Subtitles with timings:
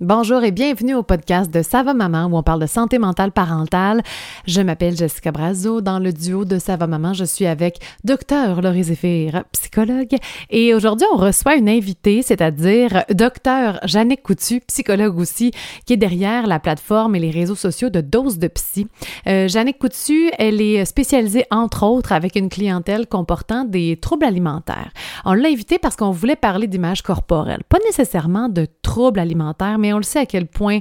[0.00, 4.04] Bonjour et bienvenue au podcast de Sava Maman où on parle de santé mentale parentale.
[4.46, 5.80] Je m'appelle Jessica Brazo.
[5.80, 10.14] Dans le duo de Sava Maman, je suis avec Docteur Laurie Zéphir, psychologue.
[10.50, 15.50] Et aujourd'hui, on reçoit une invitée, c'est-à-dire Docteur Jeannick Coutu, psychologue aussi,
[15.84, 18.86] qui est derrière la plateforme et les réseaux sociaux de Dose de Psy.
[19.26, 19.48] Euh,
[19.80, 24.92] Coutu, elle est spécialisée entre autres avec une clientèle comportant des troubles alimentaires.
[25.24, 29.87] On l'a invitée parce qu'on voulait parler d'image corporelle, pas nécessairement de troubles alimentaires, mais
[29.92, 30.80] on le sait à quel point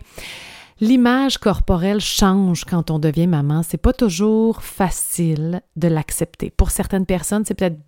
[0.79, 3.63] l'image corporelle change quand on devient maman.
[3.63, 6.51] C'est pas toujours facile de l'accepter.
[6.51, 7.79] Pour certaines personnes, c'est peut-être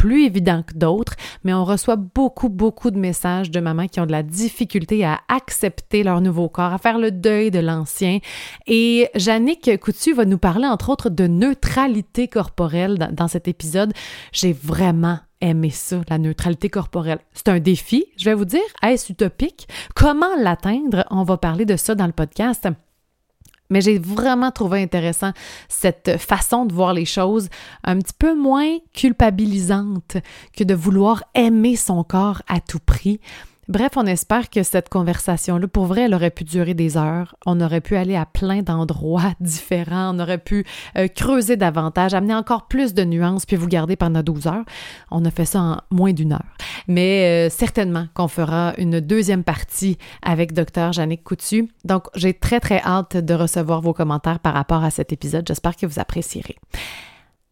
[0.00, 1.12] plus évident que d'autres,
[1.44, 5.20] mais on reçoit beaucoup, beaucoup de messages de mamans qui ont de la difficulté à
[5.28, 8.20] accepter leur nouveau corps, à faire le deuil de l'ancien.
[8.66, 13.92] Et Jannick Coutu va nous parler, entre autres, de neutralité corporelle dans cet épisode.
[14.32, 17.18] J'ai vraiment aimer ça, la neutralité corporelle.
[17.34, 18.60] C'est un défi, je vais vous dire.
[18.82, 19.68] Est-ce utopique?
[19.94, 21.04] Comment l'atteindre?
[21.10, 22.66] On va parler de ça dans le podcast.
[23.70, 25.32] Mais j'ai vraiment trouvé intéressant
[25.68, 27.48] cette façon de voir les choses
[27.84, 30.16] un petit peu moins culpabilisante
[30.56, 33.20] que de vouloir aimer son corps à tout prix.
[33.68, 37.36] Bref, on espère que cette conversation-là, pour vrai, elle aurait pu durer des heures.
[37.46, 40.14] On aurait pu aller à plein d'endroits différents.
[40.14, 40.64] On aurait pu
[40.96, 44.64] euh, creuser davantage, amener encore plus de nuances, puis vous garder pendant 12 heures.
[45.10, 46.56] On a fait ça en moins d'une heure.
[46.88, 50.92] Mais euh, certainement qu'on fera une deuxième partie avec Dr.
[50.92, 51.70] Jannick Coutu.
[51.84, 55.46] Donc, j'ai très, très hâte de recevoir vos commentaires par rapport à cet épisode.
[55.46, 56.56] J'espère que vous apprécierez.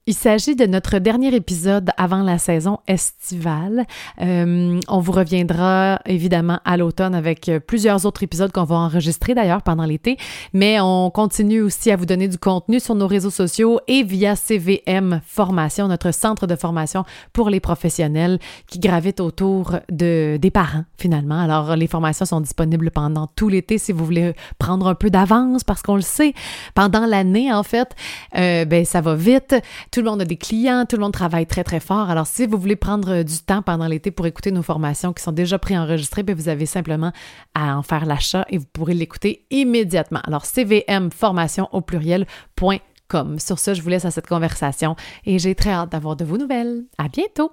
[0.08, 3.84] Il s'agit de notre dernier épisode avant la saison estivale.
[4.22, 9.60] Euh, on vous reviendra évidemment à l'automne avec plusieurs autres épisodes qu'on va enregistrer d'ailleurs
[9.60, 10.16] pendant l'été,
[10.54, 14.34] mais on continue aussi à vous donner du contenu sur nos réseaux sociaux et via
[14.34, 20.84] CVM Formation, notre centre de formation pour les professionnels qui gravitent autour de, des parents
[20.96, 21.38] finalement.
[21.38, 25.64] Alors les formations sont disponibles pendant tout l'été si vous voulez prendre un peu d'avance
[25.64, 26.32] parce qu'on le sait,
[26.74, 27.94] pendant l'année en fait,
[28.38, 29.54] euh, ben ça va vite
[30.02, 32.10] le monde a des clients, tout le monde travaille très, très fort.
[32.10, 35.32] Alors, si vous voulez prendre du temps pendant l'été pour écouter nos formations qui sont
[35.32, 37.12] déjà préenregistrées, bien, vous avez simplement
[37.54, 40.20] à en faire l'achat et vous pourrez l'écouter immédiatement.
[40.24, 43.38] Alors, CVM formation au pluriel.com.
[43.38, 46.38] Sur ce, je vous laisse à cette conversation et j'ai très hâte d'avoir de vos
[46.38, 46.84] nouvelles.
[46.98, 47.52] À bientôt!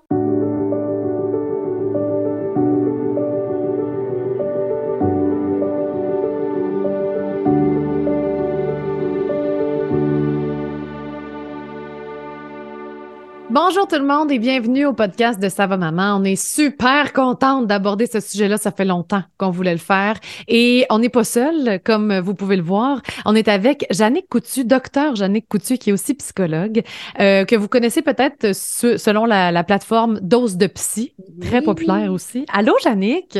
[13.55, 16.17] Bonjour tout le monde et bienvenue au podcast de Sava Maman.
[16.19, 18.57] On est super contente d'aborder ce sujet-là.
[18.57, 22.57] Ça fait longtemps qu'on voulait le faire et on n'est pas seul, comme vous pouvez
[22.57, 23.01] le voir.
[23.23, 26.83] On est avec Jannick Coutu, docteur Jannick Coutu, qui est aussi psychologue,
[27.21, 32.45] euh, que vous connaissez peut-être selon la, plateforme Dose de Psy, très populaire aussi.
[32.51, 33.39] Allô, Jannick?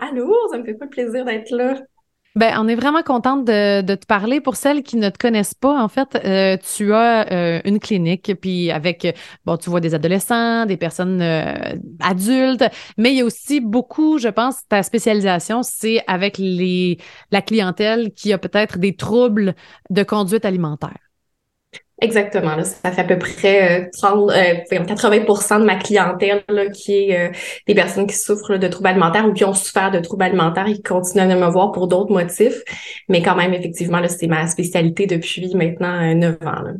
[0.00, 1.76] Allô, ça me fait pas plaisir d'être là.
[2.36, 4.40] Ben, on est vraiment contente de, de, te parler.
[4.40, 8.32] Pour celles qui ne te connaissent pas, en fait, euh, tu as euh, une clinique,
[8.40, 12.64] puis avec, bon, tu vois des adolescents, des personnes euh, adultes,
[12.98, 16.98] mais il y a aussi beaucoup, je pense, ta spécialisation, c'est avec les
[17.30, 19.54] la clientèle qui a peut-être des troubles
[19.90, 21.03] de conduite alimentaire.
[22.04, 22.54] Exactement.
[22.54, 26.92] Là, ça fait à peu près 30, euh, 80% euh, de ma clientèle là, qui
[26.92, 27.32] est euh,
[27.66, 30.74] des personnes qui souffrent de troubles alimentaires ou qui ont souffert de troubles alimentaires et
[30.74, 32.62] qui continuent de me voir pour d'autres motifs.
[33.08, 36.74] Mais quand même, effectivement, là, c'est ma spécialité depuis maintenant 9 ans.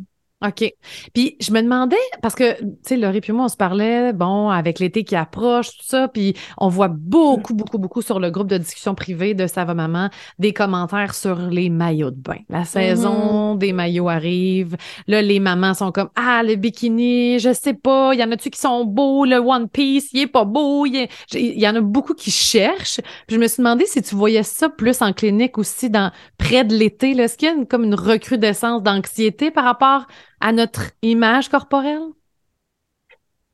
[0.47, 0.73] OK.
[1.13, 4.49] Puis je me demandais, parce que, tu sais, Laurie puis moi, on se parlait, bon,
[4.49, 8.47] avec l'été qui approche, tout ça, puis on voit beaucoup, beaucoup, beaucoup sur le groupe
[8.47, 12.37] de discussion privée de Sava Maman des commentaires sur les maillots de bain.
[12.49, 13.57] La saison mm-hmm.
[13.57, 14.77] des maillots arrive.
[15.07, 18.49] Là, les mamans sont comme, ah, le bikini, je sais pas, il y en a-tu
[18.49, 22.13] qui sont beaux, le One Piece, il est pas beau, il, y en a beaucoup
[22.13, 23.01] qui cherchent.
[23.27, 26.63] Puis je me suis demandé si tu voyais ça plus en clinique aussi, dans près
[26.63, 27.11] de l'été.
[27.11, 30.07] Est-ce qu'il y a comme une recrudescence d'anxiété par rapport
[30.39, 32.09] à notre image corporelle?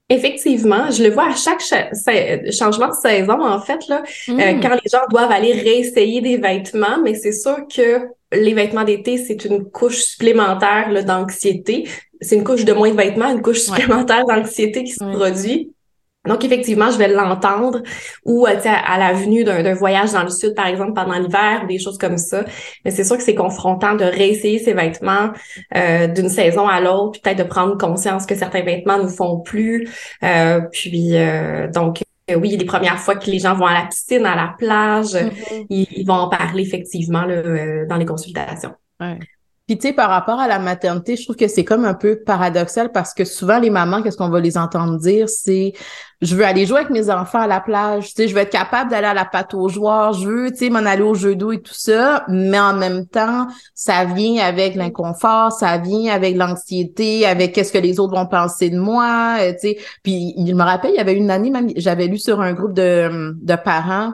[0.10, 4.60] Effectivement, je le vois à chaque changement de saison, en fait, là, euh, mm.
[4.60, 9.18] quand les gens doivent aller réessayer des vêtements, mais c'est sûr que les vêtements d'été,
[9.18, 11.88] c'est une couche supplémentaire d'anxiété.
[12.20, 15.74] C'est une couche de moins de vêtements, une couche supplémentaire d'anxiété qui se produit.
[16.28, 17.82] Donc, effectivement, je vais l'entendre
[18.26, 21.68] ou euh, à, la venue d'un voyage dans le sud, par exemple, pendant l'hiver ou
[21.68, 22.46] des choses comme ça.
[22.86, 25.32] Mais c'est sûr que c'est confrontant de réessayer ses vêtements
[25.76, 29.40] euh, d'une saison à l'autre, peut-être de prendre conscience que certains vêtements ne nous font
[29.40, 29.90] plus.
[30.24, 31.16] Euh, puis,
[31.74, 32.04] donc,
[32.34, 35.66] oui, les premières fois que les gens vont à la piscine, à la plage, mm-hmm.
[35.70, 38.74] ils, vont en parler effectivement là, dans les consultations.
[39.00, 39.18] Ouais.
[39.72, 42.20] Puis tu sais, par rapport à la maternité, je trouve que c'est comme un peu
[42.26, 45.72] paradoxal parce que souvent les mamans, qu'est-ce qu'on va les entendre dire, c'est
[46.20, 48.52] je veux aller jouer avec mes enfants à la plage, tu sais, je veux être
[48.52, 51.36] capable d'aller à la pâte aux joueurs, je veux, tu sais, m'en aller au jeu
[51.36, 56.36] d'eau et tout ça, mais en même temps, ça vient avec l'inconfort, ça vient avec
[56.36, 59.78] l'anxiété, avec qu'est-ce que les autres vont penser de moi, euh, tu sais.
[60.04, 63.34] Puis il me rappelle, il y avait une année j'avais lu sur un groupe de,
[63.42, 64.12] de parents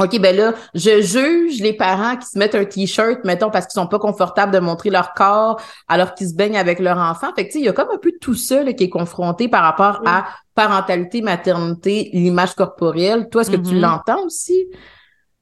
[0.00, 3.80] OK, ben là, je juge les parents qui se mettent un t-shirt, mettons, parce qu'ils
[3.80, 7.28] sont pas confortables de montrer leur corps alors qu'ils se baignent avec leur enfant.
[7.36, 9.48] Fait que, tu sais, il y a comme un peu tout ça qui est confronté
[9.48, 13.28] par rapport à parentalité, maternité, l'image corporelle.
[13.30, 13.80] Toi, est-ce que tu mm-hmm.
[13.80, 14.66] l'entends aussi?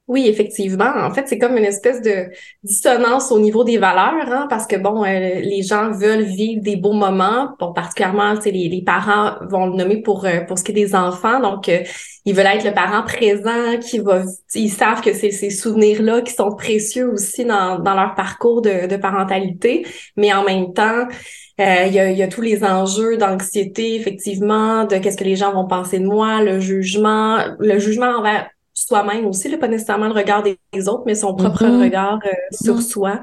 [0.09, 0.91] Oui, effectivement.
[1.03, 2.31] En fait, c'est comme une espèce de
[2.63, 5.07] dissonance au niveau des valeurs, hein, parce que bon, euh,
[5.39, 7.51] les gens veulent vivre des beaux moments.
[7.59, 10.95] Bon, particulièrement, les, les parents vont le nommer pour euh, pour ce qui est des
[10.95, 11.39] enfants.
[11.39, 11.83] Donc, euh,
[12.25, 14.23] ils veulent être le parent présent, qui va,
[14.55, 18.87] ils savent que c'est ces souvenirs-là qui sont précieux aussi dans dans leur parcours de,
[18.87, 19.85] de parentalité,
[20.17, 21.07] mais en même temps.
[21.59, 25.53] il, y a, y a tous les enjeux d'anxiété, effectivement, de qu'est-ce que les gens
[25.53, 28.49] vont penser de moi, le jugement, le jugement envers
[28.89, 30.57] soi-même aussi, là, pas nécessairement le regard des,
[30.87, 31.83] autres, mais son propre mm-hmm.
[31.83, 32.89] regard euh, sur mm-hmm.
[32.89, 33.21] soi.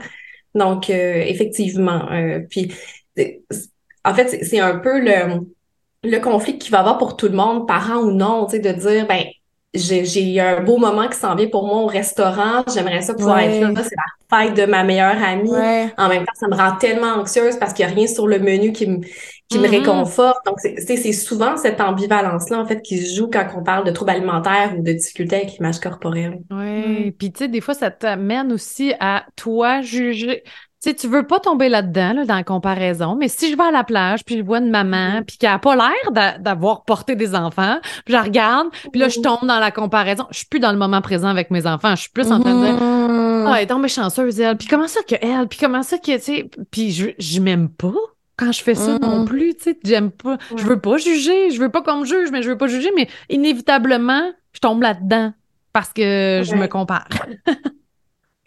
[0.55, 2.09] Donc, euh, effectivement.
[2.13, 2.73] Euh, puis,
[4.05, 5.41] en fait, c'est un peu le,
[6.05, 8.59] le conflit qu'il va y avoir pour tout le monde, parent ou non, tu sais,
[8.61, 9.25] de dire, ben,
[9.75, 12.65] j'ai un beau moment qui s'en vient pour moi au restaurant.
[12.73, 13.83] J'aimerais ça pouvoir être là.
[13.83, 13.97] C'est
[14.31, 15.51] la fête de ma meilleure amie.
[15.99, 18.39] En même temps, ça me rend tellement anxieuse parce qu'il n'y a rien sur le
[18.39, 19.01] menu qui me,
[19.49, 19.71] qui me mm-hmm.
[19.71, 20.45] réconforte.
[20.45, 24.11] Donc, c'est souvent cette ambivalence-là, en fait, qui se joue quand on parle de troubles
[24.11, 26.41] alimentaires ou de difficultés avec l'image corporelle.
[26.51, 27.09] Oui.
[27.09, 27.13] Mm.
[27.13, 30.43] Puis, tu sais, des fois, ça t'amène aussi à toi juger.
[30.83, 33.65] Tu sais, tu veux pas tomber là-dedans, là, dans la comparaison, mais si je vais
[33.65, 35.25] à la plage, puis je vois une maman, mm-hmm.
[35.25, 39.09] puis qui a pas l'air d'avoir porté des enfants, puis je la regarde, puis là,
[39.09, 39.23] je mm-hmm.
[39.23, 40.27] tombe dans la comparaison.
[40.31, 41.95] Je suis plus dans le moment présent avec mes enfants.
[41.95, 42.77] Je suis plus en train de dire,
[43.49, 44.57] ah, elle est donc chanceuse, elle.
[44.57, 45.47] Puis comment ça que elle?
[45.47, 47.95] Puis comment ça que, tu sais, puis je, je m'aime pas
[48.37, 49.27] quand je fais ça non mm-hmm.
[49.27, 52.31] plus, tu sais, j'aime pas, je veux pas juger, je veux pas qu'on me juge,
[52.31, 55.33] mais je veux pas juger, mais inévitablement, je tombe là-dedans
[55.73, 57.09] parce que je me compare.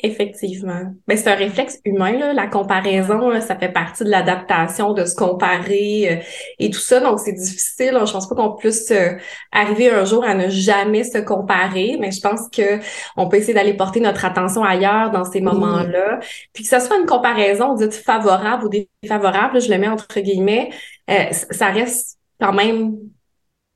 [0.01, 0.93] Effectivement.
[1.09, 2.31] Mais c'est un réflexe humain, là.
[2.31, 6.23] la comparaison, ça fait partie de l'adaptation, de se comparer euh,
[6.57, 7.01] et tout ça.
[7.01, 7.99] Donc, c'est difficile.
[8.05, 9.17] Je pense pas qu'on puisse euh,
[9.51, 12.79] arriver un jour à ne jamais se comparer, mais je pense que
[13.17, 16.19] on peut essayer d'aller porter notre attention ailleurs dans ces moments-là.
[16.53, 18.69] Puis que ce soit une comparaison dite favorable ou
[19.03, 20.69] défavorable, je le mets entre guillemets,
[21.09, 22.95] euh, ça reste quand même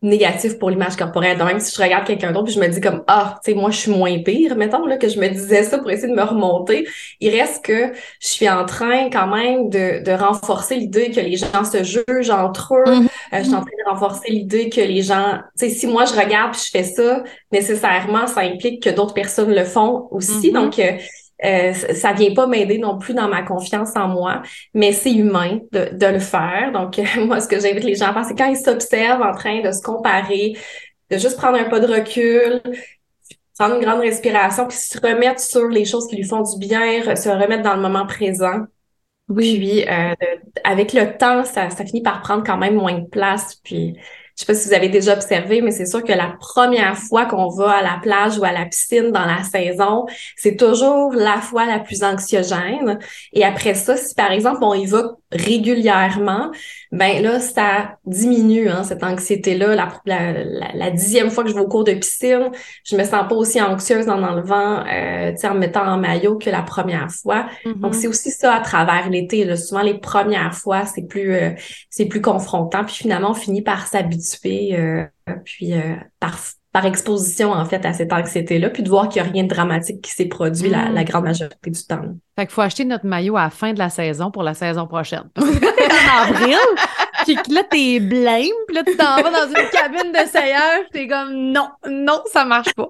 [0.03, 1.37] négatif pour l'image corporelle.
[1.37, 3.57] Donc, même si je regarde quelqu'un d'autre puis je me dis comme, ah, tu sais,
[3.57, 6.15] moi, je suis moins pire, mettons, là, que je me disais ça pour essayer de
[6.15, 6.85] me remonter,
[7.19, 11.37] il reste que je suis en train quand même de, de renforcer l'idée que les
[11.37, 12.91] gens se jugent entre eux.
[12.91, 13.07] Mm-hmm.
[13.33, 16.05] Euh, je suis en train de renforcer l'idée que les gens, tu sais, si moi,
[16.05, 20.49] je regarde puis je fais ça, nécessairement, ça implique que d'autres personnes le font aussi.
[20.49, 20.53] Mm-hmm.
[20.53, 20.91] Donc, euh,
[21.43, 24.41] euh, ça vient pas m'aider non plus dans ma confiance en moi,
[24.73, 26.71] mais c'est humain de, de, le faire.
[26.71, 29.61] Donc, moi, ce que j'invite les gens à faire, c'est quand ils s'observent en train
[29.61, 30.55] de se comparer,
[31.11, 32.61] de juste prendre un pas de recul,
[33.57, 37.15] prendre une grande respiration, puis se remettre sur les choses qui lui font du bien,
[37.15, 38.65] se remettre dans le moment présent.
[39.29, 39.57] Oui.
[39.57, 40.15] Puis, euh,
[40.63, 43.55] avec le temps, ça, ça finit par prendre quand même moins de place.
[43.63, 43.95] Puis,
[44.35, 47.25] je sais pas si vous avez déjà observé, mais c'est sûr que la première fois
[47.25, 51.39] qu'on va à la plage ou à la piscine dans la saison, c'est toujours la
[51.39, 52.99] fois la plus anxiogène.
[53.33, 56.51] Et après ça, si par exemple on y va régulièrement,
[56.91, 59.75] ben là, ça diminue, hein, cette anxiété-là.
[59.75, 60.33] La, la,
[60.73, 62.51] la, dixième fois que je vais au cours de piscine,
[62.85, 66.49] je me sens pas aussi anxieuse en enlevant, euh, en me mettant en maillot que
[66.49, 67.47] la première fois.
[67.65, 67.93] Donc, mm-hmm.
[67.93, 69.55] c'est aussi ça à travers l'été.
[69.55, 71.51] Souvent, les premières fois, c'est plus euh,
[71.89, 72.83] c'est plus confrontant.
[72.85, 75.05] Puis finalement, on finit par s'habituer, euh,
[75.43, 76.37] puis euh, par
[76.73, 79.47] par exposition, en fait, à cette anxiété-là, puis de voir qu'il n'y a rien de
[79.47, 80.95] dramatique qui s'est produit la, mm.
[80.95, 82.01] la, grande majorité du temps.
[82.35, 84.87] Fait qu'il faut acheter notre maillot à la fin de la saison pour la saison
[84.87, 85.29] prochaine.
[85.37, 86.57] en avril,
[87.25, 91.51] puis là, t'es blême, puis là, tu t'en vas dans une cabine d'essayage, t'es comme,
[91.51, 92.89] non, non, ça marche pas.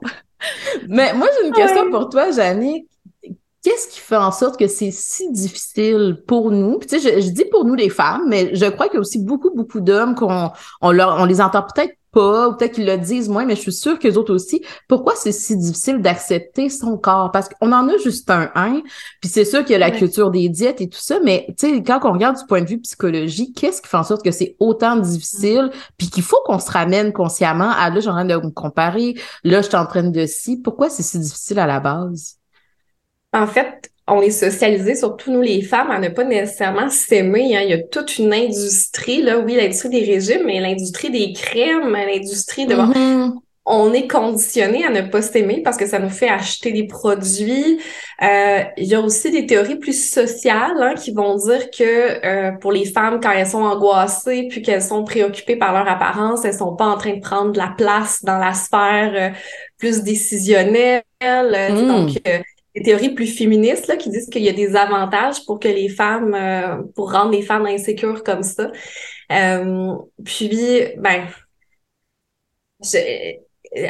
[0.88, 2.86] Mais moi, j'ai une question pour toi, Janine.
[3.62, 6.80] Qu'est-ce qui fait en sorte que c'est si difficile pour nous?
[6.80, 9.20] tu sais, je, dis pour nous les femmes, mais je crois qu'il y a aussi
[9.20, 12.98] beaucoup, beaucoup d'hommes qu'on on, leur, on les entend peut-être pas, ou peut-être qu'ils le
[12.98, 14.64] disent moins, mais je suis sûre qu'eux autres aussi.
[14.88, 17.32] Pourquoi c'est si difficile d'accepter son corps?
[17.32, 18.82] Parce qu'on en a juste un, hein?
[19.20, 21.68] Puis c'est sûr qu'il y a la culture des diètes et tout ça, mais tu
[21.68, 24.32] sais, quand on regarde du point de vue psychologique, qu'est-ce qui fait en sorte que
[24.32, 25.72] c'est autant difficile?
[25.98, 29.16] Puis qu'il faut qu'on se ramène consciemment à là, j'ai en train de me comparer,
[29.44, 30.62] là, je suis en train de si.
[30.62, 32.38] Pourquoi c'est si difficile à la base?
[33.34, 37.56] En fait, on est socialisé, surtout nous les femmes, à ne pas nécessairement s'aimer.
[37.56, 37.62] Hein.
[37.64, 41.92] Il y a toute une industrie, là, oui, l'industrie des régimes, mais l'industrie des crèmes,
[41.92, 42.76] l'industrie de...
[42.76, 43.32] Mm-hmm.
[43.66, 47.80] on est conditionné à ne pas s'aimer parce que ça nous fait acheter des produits.
[48.22, 52.52] Euh, il y a aussi des théories plus sociales hein, qui vont dire que euh,
[52.60, 56.56] pour les femmes, quand elles sont angoissées puis qu'elles sont préoccupées par leur apparence, elles
[56.56, 59.30] sont pas en train de prendre de la place dans la sphère euh,
[59.78, 61.04] plus décisionnelle.
[61.22, 61.88] Mm.
[61.88, 62.22] Donc,
[62.76, 65.90] des théories plus féministes là, qui disent qu'il y a des avantages pour que les
[65.90, 66.36] femmes,
[66.96, 68.72] pour rendre les femmes insécures comme ça.
[70.24, 71.28] puis, ben,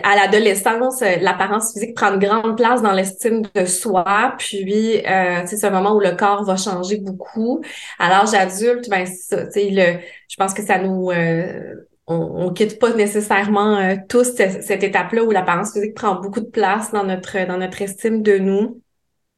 [0.03, 4.33] à l'adolescence, euh, l'apparence physique prend une grande place dans l'estime de soi.
[4.37, 7.61] Puis, euh, c'est un moment où le corps va changer beaucoup.
[7.99, 9.99] À l'âge adulte, ben, ça, le,
[10.29, 11.11] je pense que ça nous...
[11.11, 11.75] Euh,
[12.07, 16.49] on, on quitte pas nécessairement euh, tous cette, étape-là où l'apparence physique prend beaucoup de
[16.49, 18.81] place dans notre dans notre estime de nous.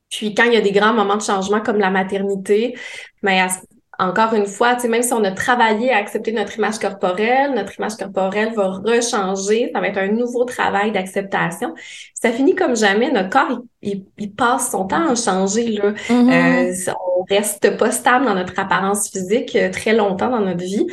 [0.09, 2.75] Puis quand il y a des grands moments de changement comme la maternité,
[3.21, 3.49] mais à,
[3.97, 7.95] encore une fois, même si on a travaillé à accepter notre image corporelle, notre image
[7.95, 11.73] corporelle va rechanger, ça va être un nouveau travail d'acceptation.
[12.13, 14.05] Ça finit comme jamais, notre corps, il,
[14.35, 15.67] passe son temps à changer.
[15.69, 15.91] Là.
[16.09, 16.89] Mm-hmm.
[16.89, 20.87] euh, on reste pas stable dans notre apparence physique euh, très longtemps dans notre vie.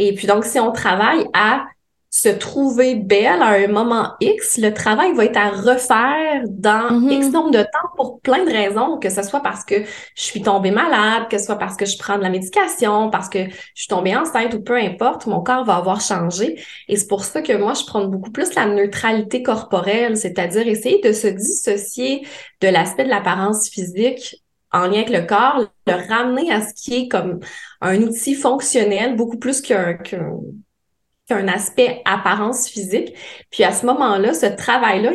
[0.00, 1.66] Et puis donc, si on travaille à
[2.08, 7.12] se trouver belle à un moment X, le travail va être à refaire dans mm-hmm.
[7.12, 9.76] X nombre de temps pour plein de raisons, que ce soit parce que
[10.16, 13.28] je suis tombée malade, que ce soit parce que je prends de la médication, parce
[13.28, 16.58] que je suis tombée enceinte ou peu importe, mon corps va avoir changé.
[16.88, 21.00] Et c'est pour ça que moi, je prends beaucoup plus la neutralité corporelle, c'est-à-dire essayer
[21.02, 22.26] de se dissocier
[22.62, 24.42] de l'aspect de l'apparence physique
[24.72, 27.40] en lien avec le corps, le ramener à ce qui est comme
[27.80, 29.96] un outil fonctionnel, beaucoup plus qu'un
[31.32, 33.14] un aspect apparence physique.
[33.50, 35.12] Puis à ce moment-là, ce travail-là,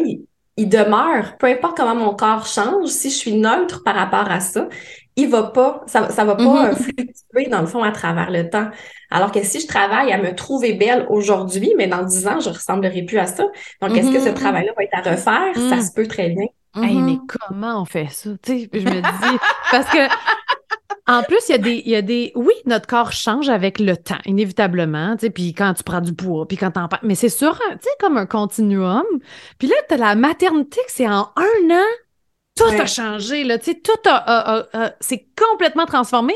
[0.58, 4.40] il, demeure, peu importe comment mon corps change, si je suis neutre par rapport à
[4.40, 4.70] ça,
[5.18, 6.76] il va pas, ça, ça va pas mm-hmm.
[6.76, 8.70] fluctuer dans le fond à travers le temps.
[9.10, 12.50] Alors que si je travaille à me trouver belle aujourd'hui, mais dans dix ans, je
[12.50, 13.46] ressemblerai plus à ça.
[13.82, 14.34] Donc, est-ce que ce mm-hmm.
[14.34, 15.56] travail-là va être à refaire?
[15.70, 15.82] Ça mm.
[15.82, 16.48] se peut très bien.
[16.76, 17.28] Mais mm-hmm.
[17.28, 18.30] comment on fait ça?
[18.42, 19.40] Tu sais, je me dis,
[19.72, 20.08] parce que
[21.08, 22.32] en plus, il y, a des, il y a des.
[22.36, 25.16] Oui, notre corps change avec le temps, inévitablement.
[25.16, 27.04] Tu sais, puis quand tu prends du poids, puis quand t'en parles.
[27.06, 29.06] Mais c'est sûr, tu sais, comme un continuum.
[29.60, 31.86] Puis là, t'as la maternité que c'est en un an.
[32.56, 33.60] Tout a changé, là.
[33.60, 34.66] Tu sais, tout a,
[35.00, 36.34] c'est complètement transformé.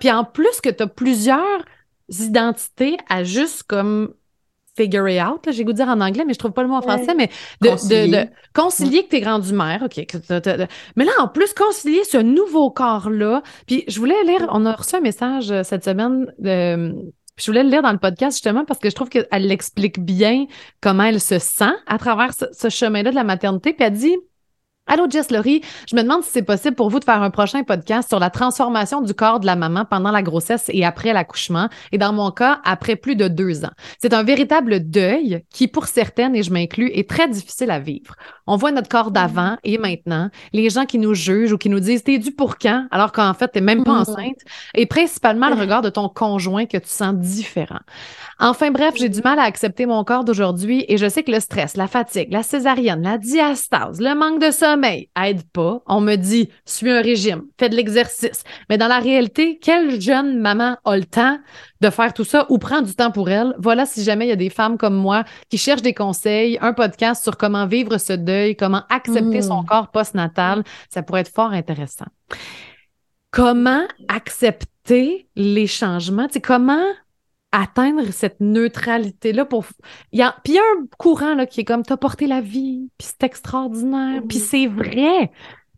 [0.00, 1.64] puis en plus que t'as plusieurs
[2.10, 4.12] identités à juste comme
[4.76, 6.74] figure it out, j'ai goût de dire en anglais, mais je trouve pas le mot
[6.74, 10.04] en français, mais de concilier, de, concilier que t'es grande mère, OK.
[10.96, 14.96] mais là, en plus, concilier ce nouveau corps-là, puis je voulais lire, on a reçu
[14.96, 16.94] un message euh, cette semaine de...
[17.36, 20.46] Je voulais le lire dans le podcast justement parce que je trouve qu'elle explique bien
[20.80, 23.72] comment elle se sent à travers ce, ce chemin-là de la maternité.
[23.72, 24.16] Puis elle dit
[24.86, 25.62] Allô, Jess Laurie.
[25.90, 28.28] Je me demande si c'est possible pour vous de faire un prochain podcast sur la
[28.28, 32.30] transformation du corps de la maman pendant la grossesse et après l'accouchement, et dans mon
[32.30, 33.72] cas, après plus de deux ans.
[33.98, 38.14] C'est un véritable deuil qui, pour certaines, et je m'inclus, est très difficile à vivre.
[38.46, 41.80] On voit notre corps d'avant et maintenant, les gens qui nous jugent ou qui nous
[41.80, 44.10] disent t'es dû pour quand, alors qu'en fait, t'es même pas mm-hmm.
[44.10, 44.38] enceinte,
[44.74, 47.80] et principalement le regard de ton conjoint que tu sens différent.
[48.38, 51.40] Enfin bref, j'ai du mal à accepter mon corps d'aujourd'hui et je sais que le
[51.40, 55.82] stress, la fatigue, la césarienne, la diastase, le manque de sommeil aide pas.
[55.86, 58.44] On me dit, suis un régime, fais de l'exercice.
[58.68, 61.38] Mais dans la réalité, quelle jeune maman a le temps
[61.80, 63.54] de faire tout ça ou prend du temps pour elle?
[63.58, 66.72] Voilà si jamais il y a des femmes comme moi qui cherchent des conseils, un
[66.72, 69.66] podcast sur comment vivre ce deuil, comment accepter son hmm.
[69.66, 72.06] corps postnatal, ça pourrait être fort intéressant.
[73.30, 76.28] Comment accepter les changements?
[76.28, 76.84] Tu comment
[77.54, 79.64] atteindre cette neutralité-là pour.
[80.12, 80.34] Il y a...
[80.42, 83.08] Puis il y a un courant là, qui est comme t'as porté la vie, puis
[83.08, 85.30] c'est extraordinaire, puis c'est vrai.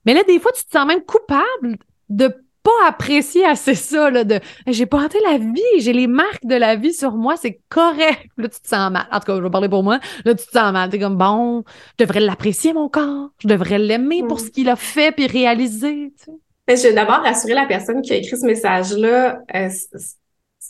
[0.04, 1.76] Mais là, des fois, tu te sens même coupable
[2.08, 6.56] de pas apprécier assez ça, là, de j'ai porté la vie, j'ai les marques de
[6.56, 8.28] la vie sur moi, c'est correct.
[8.36, 9.06] Là, tu te sens mal.
[9.12, 10.00] En tout cas, je vais parler pour moi.
[10.24, 10.90] Là, tu te sens mal.
[10.90, 11.62] T'es comme bon,
[11.98, 13.30] je devrais l'apprécier, mon corps.
[13.38, 16.12] Je devrais l'aimer pour ce qu'il a fait puis réaliser.
[16.18, 16.32] Tu
[16.66, 16.76] sais.
[16.76, 19.38] Je vais d'abord rassurer la personne qui a écrit ce message-là.
[19.54, 19.68] Euh,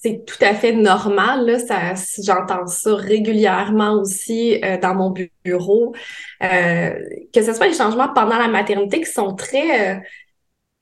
[0.06, 1.46] c'est tout à fait normal.
[1.46, 5.12] Là, ça, j'entends ça régulièrement aussi euh, dans mon
[5.44, 5.94] bureau.
[6.42, 6.94] Euh,
[7.34, 10.00] que ce soit les changements pendant la maternité qui sont très euh,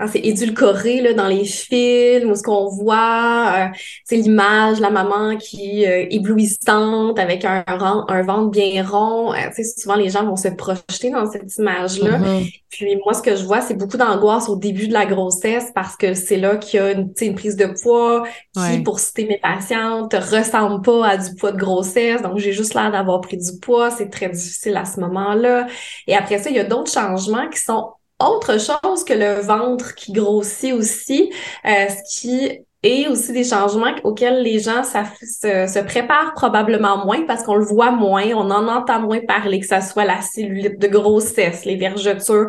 [0.01, 4.91] Hein, c'est édulcoré là, dans les films où ce qu'on voit, euh, c'est l'image, la
[4.91, 9.33] maman qui est euh, éblouissante avec un, un ventre bien rond.
[9.33, 9.37] Euh,
[9.79, 12.19] souvent les gens vont se projeter dans cette image-là.
[12.19, 12.61] Mm-hmm.
[12.71, 15.95] Puis moi, ce que je vois, c'est beaucoup d'angoisse au début de la grossesse parce
[15.95, 19.39] que c'est là qu'il y a une, une prise de poids qui, pour citer mes
[19.39, 22.21] patientes, ressemble pas à du poids de grossesse.
[22.21, 23.93] Donc j'ai juste l'air d'avoir pris du poids.
[23.93, 25.69] C'est très difficile à ce moment-là.
[26.09, 29.95] Et après ça, il y a d'autres changements qui sont autre chose que le ventre
[29.95, 31.33] qui grossit aussi,
[31.67, 37.43] euh, ce qui et aussi des changements auxquels les gens se, préparent probablement moins parce
[37.43, 40.89] qu'on le voit moins, on en entend moins parler, que ça soit la cellulite de
[40.89, 42.49] grossesse, les vergetures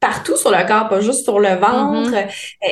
[0.00, 2.14] partout sur le corps, pas juste sur le ventre,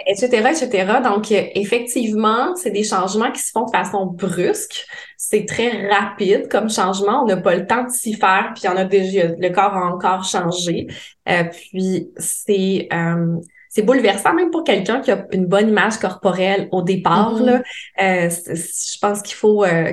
[0.07, 0.65] etc., mm-hmm.
[0.65, 0.93] etc.
[1.03, 4.87] Donc, effectivement, c'est des changements qui se font de façon brusque.
[5.17, 7.23] C'est très rapide comme changement.
[7.23, 9.87] On n'a pas le temps de s'y faire, puis on a déjà, le corps a
[9.93, 10.87] encore changé.
[11.29, 12.89] Euh, puis, c'est...
[12.93, 13.37] Euh,
[13.69, 17.35] c'est bouleversant même pour quelqu'un qui a une bonne image corporelle au départ.
[17.35, 17.45] Mm-hmm.
[17.45, 17.63] là.
[18.01, 19.93] Euh, je pense qu'il faut, euh,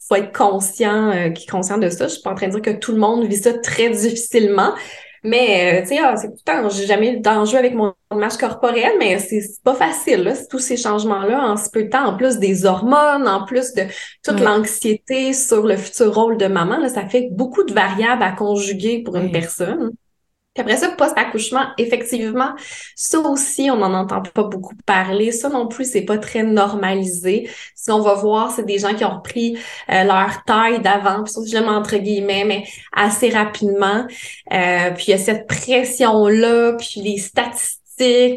[0.00, 2.08] faut être conscient, euh, qui est conscient de ça.
[2.08, 4.74] Je suis pas en train de dire que tout le monde vit ça très difficilement.
[5.22, 7.94] Mais, euh, tu sais, ah, c'est tout le temps, j'ai jamais eu d'enjeu avec mon
[8.12, 12.06] image corporelle, mais c'est pas facile, là, tous ces changements-là en si peu de temps,
[12.06, 13.82] en plus des hormones, en plus de
[14.24, 18.32] toute l'anxiété sur le futur rôle de maman, là, ça fait beaucoup de variables à
[18.32, 19.90] conjuguer pour une personne.
[20.54, 22.52] Puis après ça, post-accouchement, effectivement,
[22.96, 25.30] ça aussi, on n'en entend pas beaucoup parler.
[25.30, 27.48] Ça non plus, c'est pas très normalisé.
[27.76, 29.56] Si on va voir, c'est des gens qui ont repris
[29.90, 34.06] euh, leur taille d'avant, puis je entre guillemets, mais assez rapidement.
[34.52, 37.80] Euh, puis il y a cette pression-là, puis les statistiques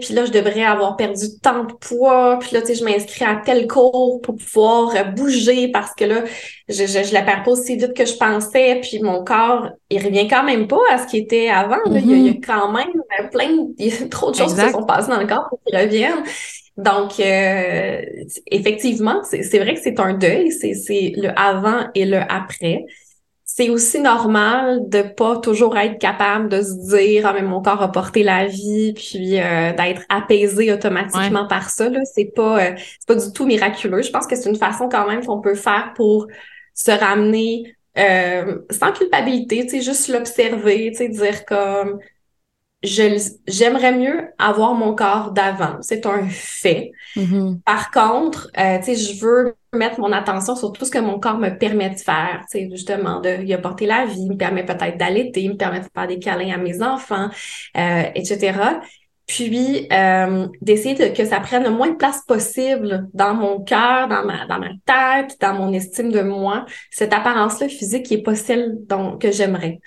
[0.02, 3.26] puis là, je devrais avoir perdu tant de poids, puis là, tu sais, je m'inscris
[3.26, 6.24] à tel cours pour pouvoir euh, bouger parce que là,
[6.68, 10.04] je, je, je la perds pas aussi vite que je pensais, puis mon corps, il
[10.04, 11.78] revient quand même pas à ce qui était avant.
[11.88, 12.46] il, y a, mm-hmm.
[12.46, 15.20] quand même euh, plein, il y a trop de choses qui se sont passées dans
[15.20, 16.24] le corps pour qu'il revienne.
[16.78, 18.02] Donc, euh,
[18.48, 22.86] effectivement, c'est vrai que c'est un deuil, c'est le avant et le après
[23.56, 27.84] c'est aussi normal de pas toujours être capable de se dire ah mais mon corps
[27.84, 32.72] a porté la vie puis euh, d'être apaisé automatiquement par ça là c'est pas euh,
[32.76, 35.54] c'est pas du tout miraculeux je pense que c'est une façon quand même qu'on peut
[35.54, 36.26] faire pour
[36.74, 42.00] se ramener euh, sans culpabilité tu sais juste l'observer tu sais dire comme
[42.82, 45.78] j'aimerais mieux avoir mon corps d'avant.
[45.80, 46.92] C'est un fait.
[47.16, 47.62] Mm-hmm.
[47.62, 51.20] Par contre, euh, tu sais, je veux mettre mon attention sur tout ce que mon
[51.20, 52.44] corps me permet de faire.
[52.50, 56.08] Sais, justement, de y apporter la vie, me permet peut-être d'allaiter, me permet de faire
[56.08, 57.30] des câlins à mes enfants,
[57.78, 58.80] euh, etc.
[59.26, 64.26] Puis euh, d'essayer que ça prenne le moins de place possible dans mon cœur, dans
[64.26, 68.36] ma dans ma tête, dans mon estime de moi, cette apparence-là physique qui est pas
[68.36, 69.80] celle dont, que j'aimerais.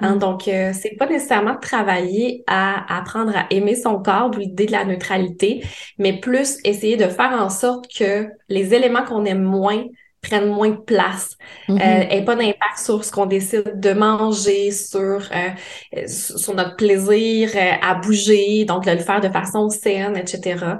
[0.00, 0.18] Hein, mm.
[0.18, 4.72] donc, euh, c'est pas nécessairement de travailler à apprendre à aimer son corps, l'idée de
[4.72, 5.64] la neutralité,
[5.98, 9.84] mais plus essayer de faire en sorte que les éléments qu'on aime moins
[10.20, 11.36] prennent moins de place,
[11.68, 12.24] mm -hmm.
[12.24, 17.50] pas d'impact sur ce qu'on décide de manger, sur euh, sur notre plaisir
[17.82, 20.78] à bouger, donc de le faire de façon saine, etc.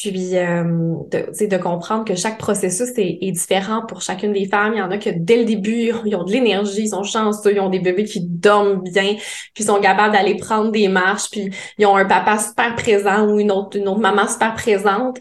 [0.00, 0.62] Puis, euh,
[1.10, 4.74] de, de comprendre que chaque processus est, est, différent pour chacune des femmes.
[4.74, 7.52] Il y en a que dès le début, ils ont de l'énergie, ils sont chanceux,
[7.52, 9.14] ils ont des bébés qui dorment bien,
[9.54, 13.26] puis ils sont capables d'aller prendre des marches, puis ils ont un papa super présent
[13.28, 15.18] ou une autre, une autre maman super présente.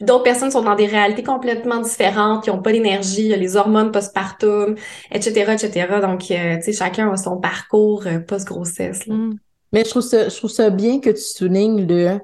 [0.00, 4.76] D'autres personnes sont dans des réalités complètement différentes, ils n'ont pas d'énergie, les hormones postpartum,
[5.10, 5.86] etc., etc.
[6.00, 9.06] Donc, euh, tu sais, chacun a son parcours euh, post-grossesse.
[9.06, 9.34] Mm.
[9.72, 12.20] Mais je trouve ça, je trouve ça bien que tu soulignes le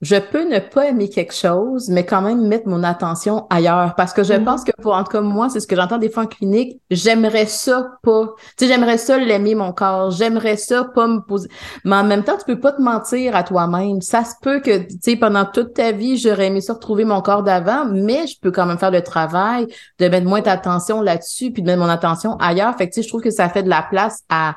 [0.00, 3.96] je peux ne pas aimer quelque chose, mais quand même mettre mon attention ailleurs.
[3.96, 4.44] Parce que je mm-hmm.
[4.44, 6.80] pense que pour, en tout cas, moi, c'est ce que j'entends des fois en clinique,
[6.88, 8.34] j'aimerais ça pas.
[8.56, 10.12] Tu sais, j'aimerais ça l'aimer mon corps.
[10.12, 11.48] J'aimerais ça pas me poser.
[11.84, 14.00] Mais en même temps, tu peux pas te mentir à toi-même.
[14.00, 17.20] Ça se peut que, tu sais, pendant toute ta vie, j'aurais aimé ça retrouver mon
[17.20, 19.66] corps d'avant, mais je peux quand même faire le travail
[19.98, 22.76] de mettre moins d'attention là-dessus puis de mettre mon attention ailleurs.
[22.76, 24.54] Fait que, tu sais, je trouve que ça fait de la place à,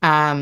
[0.00, 0.36] à,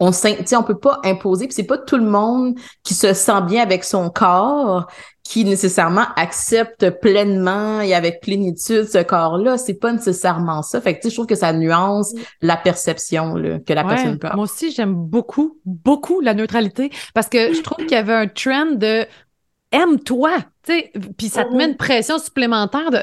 [0.00, 3.42] on ne on peut pas imposer puis c'est pas tout le monde qui se sent
[3.46, 4.88] bien avec son corps
[5.30, 10.80] qui nécessairement accepte pleinement et avec plénitude ce corps-là, c'est pas nécessairement ça.
[10.80, 14.38] Fait que je trouve que ça nuance la perception là, que la personne peut avoir.
[14.38, 18.26] Moi aussi, j'aime beaucoup, beaucoup la neutralité parce que je trouve qu'il y avait un
[18.26, 19.06] trend de
[19.70, 22.98] aime-toi, tu sais, puis ça te met une pression supplémentaire de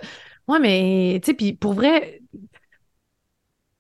[0.50, 2.20] ouais, mais tu sais, puis pour vrai,